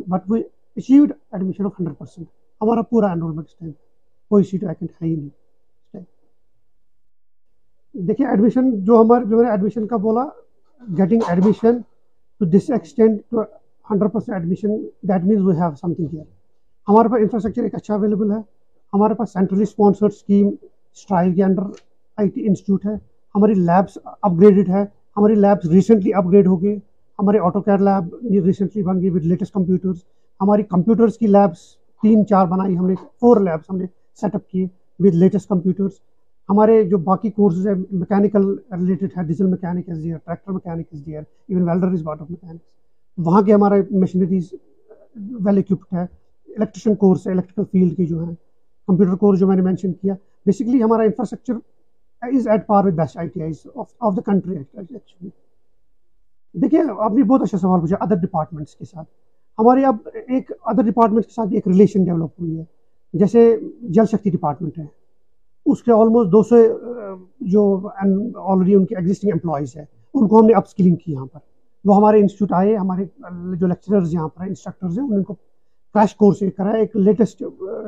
but 0.08 0.32
we 0.32 0.42
achieved 0.78 1.12
admission 1.32 1.66
of 1.66 1.80
hundred 1.80 1.98
percent 1.98 2.28
ہمارا 2.62 2.82
پورا 2.82 3.12
انرولمنٹ 3.12 3.46
اس 3.48 3.56
ٹائم 3.56 3.72
کوئی 4.32 4.44
سیٹ 4.44 4.64
ویکنٹ 4.64 4.92
ہے 4.92 5.08
ہی 5.08 5.16
نہیں۔ 5.16 5.30
دیکھیں 7.98 8.26
ایڈمیشن 8.28 8.70
جو 8.86 9.00
ہمارے 9.02 9.26
جو 9.26 9.36
میں 9.36 9.44
نے 9.44 9.50
ایڈمیشن 9.50 9.88
کا 9.88 9.98
بولا 9.98 10.24
getting 10.82 11.22
admission 11.28 11.78
to 12.42 12.46
this 12.46 12.70
extend 12.70 13.20
to 13.30 13.42
hundred 13.86 14.12
percent 14.14 14.36
admission 14.36 14.76
that 15.10 15.24
means 15.24 15.42
we 15.44 15.56
have 15.56 15.70
something 15.94 16.08
here 16.14 16.24
ہمارے 16.88 17.10
پاس 17.10 17.22
انفراسٹرکچر 17.22 17.64
ایک 17.64 17.76
اچھا 17.76 17.94
اویلیبل 17.94 18.32
ہے۔ 18.32 18.38
ہمارے 18.94 19.14
پاس 19.14 19.34
سینٹرلی 19.34 19.64
اسپانسرڈ 19.64 20.12
اسکیم 20.14 20.48
اسٹرائل 20.48 21.34
کے 21.36 21.44
انڈر 21.44 21.64
آئی 22.18 22.30
ٹی 22.30 22.48
انسٹیٹیوٹ 22.48 22.86
ہے۔ 22.86 22.94
ہماری 23.36 23.54
لیبس 23.54 23.98
اپ 24.06 24.32
گریڈیڈ 24.42 24.70
ہے۔ 24.70 24.84
ہماری 25.18 25.36
لیبس 25.36 25.70
ریسنٹلی 25.72 26.14
اپ 26.14 26.32
گریڈ 26.32 26.48
ہو 26.48 26.62
گئی 26.62 26.76
ہمارے 27.20 27.40
آٹو 27.46 27.62
کیئر 27.62 27.80
لیب 27.80 28.46
ریسنٹلی 28.46 28.84
بن 28.84 29.02
گئی 29.02 29.10
وتھ 29.10 29.26
لیٹسٹ 29.28 29.54
کمپیوٹرس 29.54 29.98
ہماری 30.42 30.64
کمپیوٹرس 30.64 31.18
کی 31.18 31.28
لیبس 31.28 31.60
تین 32.04 32.26
چار 32.28 32.46
بنائی، 32.48 32.78
ہم 32.78 32.88
نے 32.88 32.96
فور 33.20 33.40
لیبس 33.42 33.70
ہم 33.70 33.78
نے 33.78 33.86
سیٹ 34.22 34.36
اپ 34.36 34.48
کیے 34.50 34.66
وتھ 35.00 35.16
لیٹسٹ 35.16 35.48
کمپیوٹرس 35.50 36.00
ہمارے 36.50 36.84
جو 36.90 36.98
باقی 37.08 37.30
کورسز 37.30 37.68
ہیں 37.68 37.74
میکینیکل 37.92 38.48
ریلیٹڈ 38.72 39.18
ہے 39.18 39.24
diesel 39.28 39.50
mechanic 39.50 39.90
is 39.90 40.04
there 40.04 40.18
tractor 40.18 40.52
mechanic 40.52 40.86
is 40.94 41.06
there 41.06 41.22
even 41.50 41.68
welder 41.70 41.92
is 41.92 42.04
part 42.06 42.22
of 42.22 42.30
mechanic 42.30 42.62
وہاں 43.18 43.42
کے 43.42 43.54
ہمارے 43.54 43.82
مشینریز 44.02 44.54
ویل 45.46 45.58
اکوپڈ 45.58 45.94
ہے 45.94 46.02
الیکٹریشن 46.02 46.96
کورس 46.96 47.28
ہے 47.28 47.32
الیکٹریکل 47.32 47.64
فیلڈ 47.72 47.98
کی 47.98 48.06
جو 48.06 48.24
ہیں 48.24 48.34
کمپیوٹر 48.88 49.16
کورس 49.16 49.40
جو 49.40 49.48
میں 49.48 49.56
نے 49.56 49.62
مینشن 49.62 49.94
کیا 49.94 50.14
بیسکلی 50.46 50.84
ہمارا 50.84 51.04
infrastructure 51.04 51.54
is 52.22 52.48
at 52.48 52.66
par 52.68 52.84
with 52.84 52.96
best 52.96 53.18
I 53.18 53.28
T 53.30 53.42
I 53.42 53.52
of 53.76 54.16
the 54.18 54.22
country 54.26 54.58
actually 54.58 55.30
دیکھیے، 56.56 56.82
آپ 57.00 57.12
نے 57.14 57.24
بہت 57.24 57.42
اچھا 57.42 57.58
سوال 57.58 57.80
پوچھا 57.80 57.98
ادر 58.02 58.16
ڈپارٹمنٹس 58.22 58.76
کے 58.76 58.86
ساتھ. 58.86 59.08
ہمارے 59.58 59.84
اب 59.86 59.96
ایک 60.14 60.52
ادر 60.62 60.84
ڈپارٹمنٹس 60.84 61.28
کے 61.28 61.34
ساتھ 61.34 61.54
ایک 61.54 61.68
ریلیشن 61.68 62.04
ڈیولپ 62.04 62.40
ہوئی 62.40 62.58
ہے، 62.60 62.64
جیسے 63.14 63.50
جل 63.96 64.06
شکتی 64.12 64.30
ڈپارٹمنٹ 64.30 64.78
ہے. 64.80 64.86
اس 65.72 65.82
کے 65.84 65.92
آلموسٹ 65.92 66.32
دو 66.32 66.42
سو 66.44 66.56
جو 67.54 67.64
آلریڈی 67.96 68.76
ان 68.76 68.86
کے 68.86 68.96
ایگزسٹنگ 68.96 69.32
امپلائیز 69.34 69.76
ہیں، 69.78 69.86
ان 70.14 70.28
کو 70.28 70.40
ہم 70.40 70.46
نے 70.46 70.54
اپ 70.54 70.64
اسکلنگ 70.68 70.96
کی 70.96 71.12
یہاں 71.12 71.26
پر۔ 71.26 71.40
وہ 71.86 71.96
ہمارے 71.98 72.20
انسٹیٹیوٹ 72.20 72.54
آئے، 72.54 72.76
ہمارے 72.76 73.06
جو 73.60 73.68
لیکچررز 73.68 74.14
یہاں 74.14 74.28
پر 74.28 74.42
ہیں 74.42 74.50
انسٹرکٹرز 74.50 75.00
ہیں 75.00 75.06
ان 75.08 75.24
کو 75.24 75.34
کریش 75.96 76.16
کورس 76.16 76.40
کرا 76.58 76.72
ایک 76.78 76.96
لیٹسٹ 76.98 77.44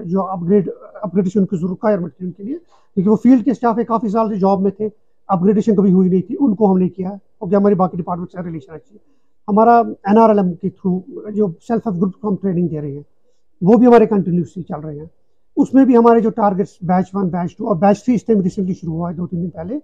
جو 0.06 0.26
اپ 0.26 0.44
گریڈ 0.48 0.70
اپ 0.94 1.13
گریڈیشن 1.13 1.46
کی 1.46 1.58
ریکوائرمنٹ 1.62 2.12
ہے 2.12 2.26
ان 2.26 2.32
کے 2.32 2.44
لیے۔ 2.44 2.58
کیونکہ 2.58 3.10
وہ 3.10 3.15
فیلڈ 3.24 3.44
کے 3.46 3.52
اسٹاف 3.52 3.78
ہے 3.78 3.84
کافی 3.86 4.10
سال 4.10 4.30
سے 4.30 4.39
جاب 4.39 4.62
میں 4.62 4.72
تھے 4.72 4.89
اپ 5.30 5.44
گریڈیشن 5.44 5.76
کبھی 5.76 5.92
ہوئی 5.94 6.10
نہیں 6.10 6.22
تھی، 6.22 6.36
ان 6.39 6.56
کو 6.56 6.72
ہم 6.72 6.78
نے 6.78 6.89
کیا۔ 6.89 7.10
کیونکہ 7.10 7.56
ہماری 7.56 7.76
باقی 7.76 7.98
ڈپارٹمنٹ 7.98 8.32
سے 8.32 8.44
ریلیشن 8.44 8.74
اچھی 8.74 8.96
ہے 8.96 9.08
ہمارا 9.48 9.78
این 9.78 10.18
آر 10.18 10.30
ایل 10.30 10.39
ایم 10.39 10.54
کے 10.54 10.70
تھرو 10.70 11.00
جو 11.32 11.48
سیلف 11.68 11.88
ہیلپ 11.88 12.02
گروپ 12.02 12.20
کو 12.22 12.30
ہم 12.30 12.36
ٹریننگ 12.42 12.68
دے 12.68 12.82
رہے 12.82 12.92
ہیں، 12.92 13.02
وہ 13.62 13.78
بھی 13.78 13.88
ہمارے 13.88 14.06
کنٹینیوسلی 14.06 14.63
چل 14.63 14.80
رہے 14.80 15.00
ہیں۔ 15.00 15.06
اس 15.60 15.74
میں 15.74 15.86
بھی 15.86 15.98
ہمارے 15.98 16.19
جو 16.19 16.30
targets 16.30 16.78
batch 16.82 17.10
one 17.13 17.28
batch 17.30 17.58
two 17.58 17.67
اور 17.67 17.76
بیچ 17.76 18.04
تھری 18.04 18.15
اس 18.15 18.26
ٹائم 18.26 18.41
ریسنٹلی 18.41 18.74
شروع 18.74 18.93
ہوا 18.93 19.10
ہے 19.10 19.15
دو، 19.15 19.28
تین 19.28 19.43
دن 19.43 19.50
پہلے 19.50 19.80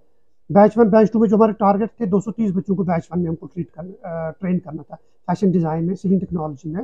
بیچ 0.49 0.77
ون 0.77 0.89
بیچ 0.89 1.11
ٹو 1.11 1.19
میں 1.19 1.29
جو 1.29 1.35
ہمارے 1.35 1.51
ٹارگیٹ 1.51 1.97
تھے 1.97 2.05
دو 2.05 2.19
سو 2.19 2.31
تیس 2.31 2.51
بچوں 2.55 2.75
کو 2.75 2.83
بیچ 2.83 3.07
ون 3.11 3.21
میں 3.21 3.29
ہم 3.29 3.35
کو 3.35 3.45
ٹریٹ 3.45 3.71
کرنا 3.71 4.29
ٹرین 4.41 4.59
کرنا 4.59 4.81
تھا۔ 4.81 4.95
فیشن 5.27 5.51
ڈیزائن 5.51 5.87
میں 5.87 5.95
سیونگ 5.95 6.19
ٹیکنالوجی 6.19 6.69
میں 6.69 6.81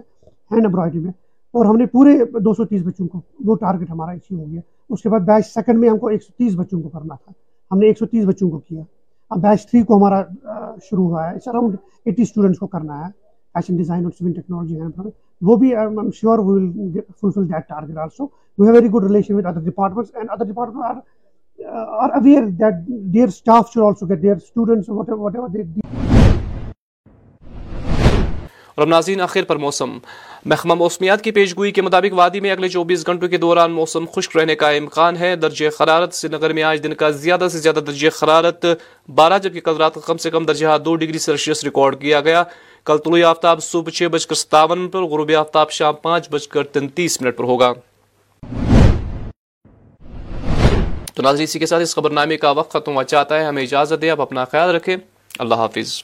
ہینڈ 0.52 0.66
امبرائڈری 0.66 1.00
میں۔ 1.00 1.12
اور 1.54 1.66
ہم 1.66 1.78
نے 1.78 1.86
پورے 1.86 2.18
دو 2.26 2.54
سو 2.54 2.66
تیس 2.66 2.82
بچوں 2.86 3.08
کو، 3.08 3.22
وہ 3.46 3.56
ٹارگیٹ 3.56 3.90
ہمارا 3.90 4.12
اچیو 4.12 4.40
ہو 4.40 4.52
گیا۔ 4.52 4.62
اس 4.90 5.02
کے 5.02 5.10
بعد 5.10 5.20
بیچ 5.20 5.46
سیکنڈ 5.46 5.80
میں 5.80 5.90
ہم 5.90 5.98
کو 5.98 6.08
ایک 6.08 6.24
سو 6.24 6.34
تیس 6.38 6.56
بچوں 6.56 6.82
کو 6.82 6.90
کرنا 6.90 7.16
تھا۔ 7.16 7.32
ہم 7.72 7.80
نے 7.80 7.88
ایک 7.88 7.98
سو 7.98 8.06
تیس 8.06 8.26
بچوں 8.26 8.50
کو 8.50 8.60
کیا۔ 8.60 8.84
اب 9.30 9.42
بیچ 9.42 9.70
تھری 9.70 9.84
کو 9.84 9.98
ہمارا 9.98 10.22
شروع 10.84 11.08
ہوا 11.10 11.32
ہے۔ 11.32 11.36
اراؤنڈ 11.46 11.76
ایٹی 12.06 12.22
اسٹوڈنٹس 12.22 12.60
کو 12.60 12.68
کرنا 12.68 13.08
ہے۔ 13.08 13.21
فیشن 13.56 13.78
ڈیزائن 13.78 14.04
اور 14.04 14.12
سیون 14.12 14.34
ٹیکنالوجی 14.34 15.12
وہ 15.42 15.56
بھی 15.58 15.74
sure 16.14 16.40
will 16.40 16.70
fulfil 17.12 17.50
that 17.50 17.68
target 17.70 17.98
also 17.98 18.26
we 18.58 18.68
have 18.68 18.74
very 18.74 18.92
good 18.94 19.04
relation 19.04 19.36
with 19.36 19.46
other 19.46 19.62
departments 19.62 20.16
and 20.16 20.30
other 20.32 20.46
department 20.46 20.86
are 20.86 22.00
are 22.00 22.10
aware 22.16 22.48
that 22.60 22.88
their 23.14 23.28
staff 23.28 23.74
should 23.74 23.84
also 23.86 24.08
get 24.08 24.22
their 24.24 24.36
students 24.36 24.90
whatever 25.36 25.50
they 25.50 26.11
اور 28.76 28.82
اب 28.82 28.90
ناظرین، 28.90 29.22
آخر 29.22 29.44
پر 29.44 29.56
موسم۔ 29.56 29.98
محکمہ 30.46 30.74
موسمیات 30.74 31.22
کی 31.22 31.32
پیشگوئی 31.32 31.72
کے 31.72 31.82
مطابق 31.82 32.14
وادی 32.14 32.40
میں 32.40 32.52
اگلے 32.52 32.70
چوبیس 32.70 33.06
گھنٹوں 33.06 33.30
کے 33.30 33.38
دوران 33.38 33.72
موسم 33.72 34.06
خشک 34.16 34.38
رہنے 34.38 34.56
کا 34.56 34.70
امکان 34.70 35.18
ہے۔ 35.18 35.36
درجہ 35.36 35.84
حرارت 35.84 36.14
سری 36.14 36.38
نگر 36.38 36.54
میں 36.54 36.64
آج 36.64 36.84
دن 36.84 36.94
کا 36.94 37.10
زیادہ 37.10 37.48
سے 37.52 37.58
زیادہ 37.58 37.80
درجہ 37.80 38.24
حرارت 38.24 38.66
بارہ، 39.16 39.40
جبکہ 39.44 39.60
کل 39.60 39.76
رات 39.78 39.96
کا 39.96 40.02
کم 40.06 40.18
سے 40.18 40.30
کم 40.30 40.46
درجہ 40.46 40.78
دو 40.78 40.96
ڈگری 40.96 41.20
سیلسیس 41.20 41.64
ریکارڈ 41.64 42.02
کیا 42.02 42.20
گیا۔ 42.20 42.44
کل 42.86 42.98
طلوع 42.98 43.30
آفتاب 43.30 43.64
صبح 43.64 43.90
چھ 43.90 44.04
بج 44.04 44.28
کر 44.28 44.36
ستاون 44.36 44.90
پر، 44.90 45.02
غروب 45.02 45.32
آفتاب 45.40 45.72
شام 45.72 45.94
پانچ 45.94 46.30
بج 46.30 46.48
کر 46.48 46.64
تینتیس 46.64 47.22
منٹ 47.22 47.38
پر 47.38 47.44
ہوگا۔ 47.44 47.74
تو 51.14 51.24
ناظرین، 51.24 51.44
اسی 51.44 51.60
کے 51.60 51.66
ساتھ 51.66 51.82
اس 51.82 51.96
خبر 51.96 52.10
نامے 52.10 52.38
کا 52.38 52.52
وقت 52.52 52.74
ختم 52.74 52.94
ہوا 52.94 53.04
چاہتا 53.04 53.40
ہے۔ 53.40 53.44
ہمیں 53.44 53.64
اجازت 53.64 54.02
دے 54.02 54.10
آپ 54.10 54.22
اپنا 54.22 54.46
خیال 54.46 54.76
رکھیں۔ 54.76 54.98
اللہ 55.40 55.56
حافظ۔ 55.56 56.04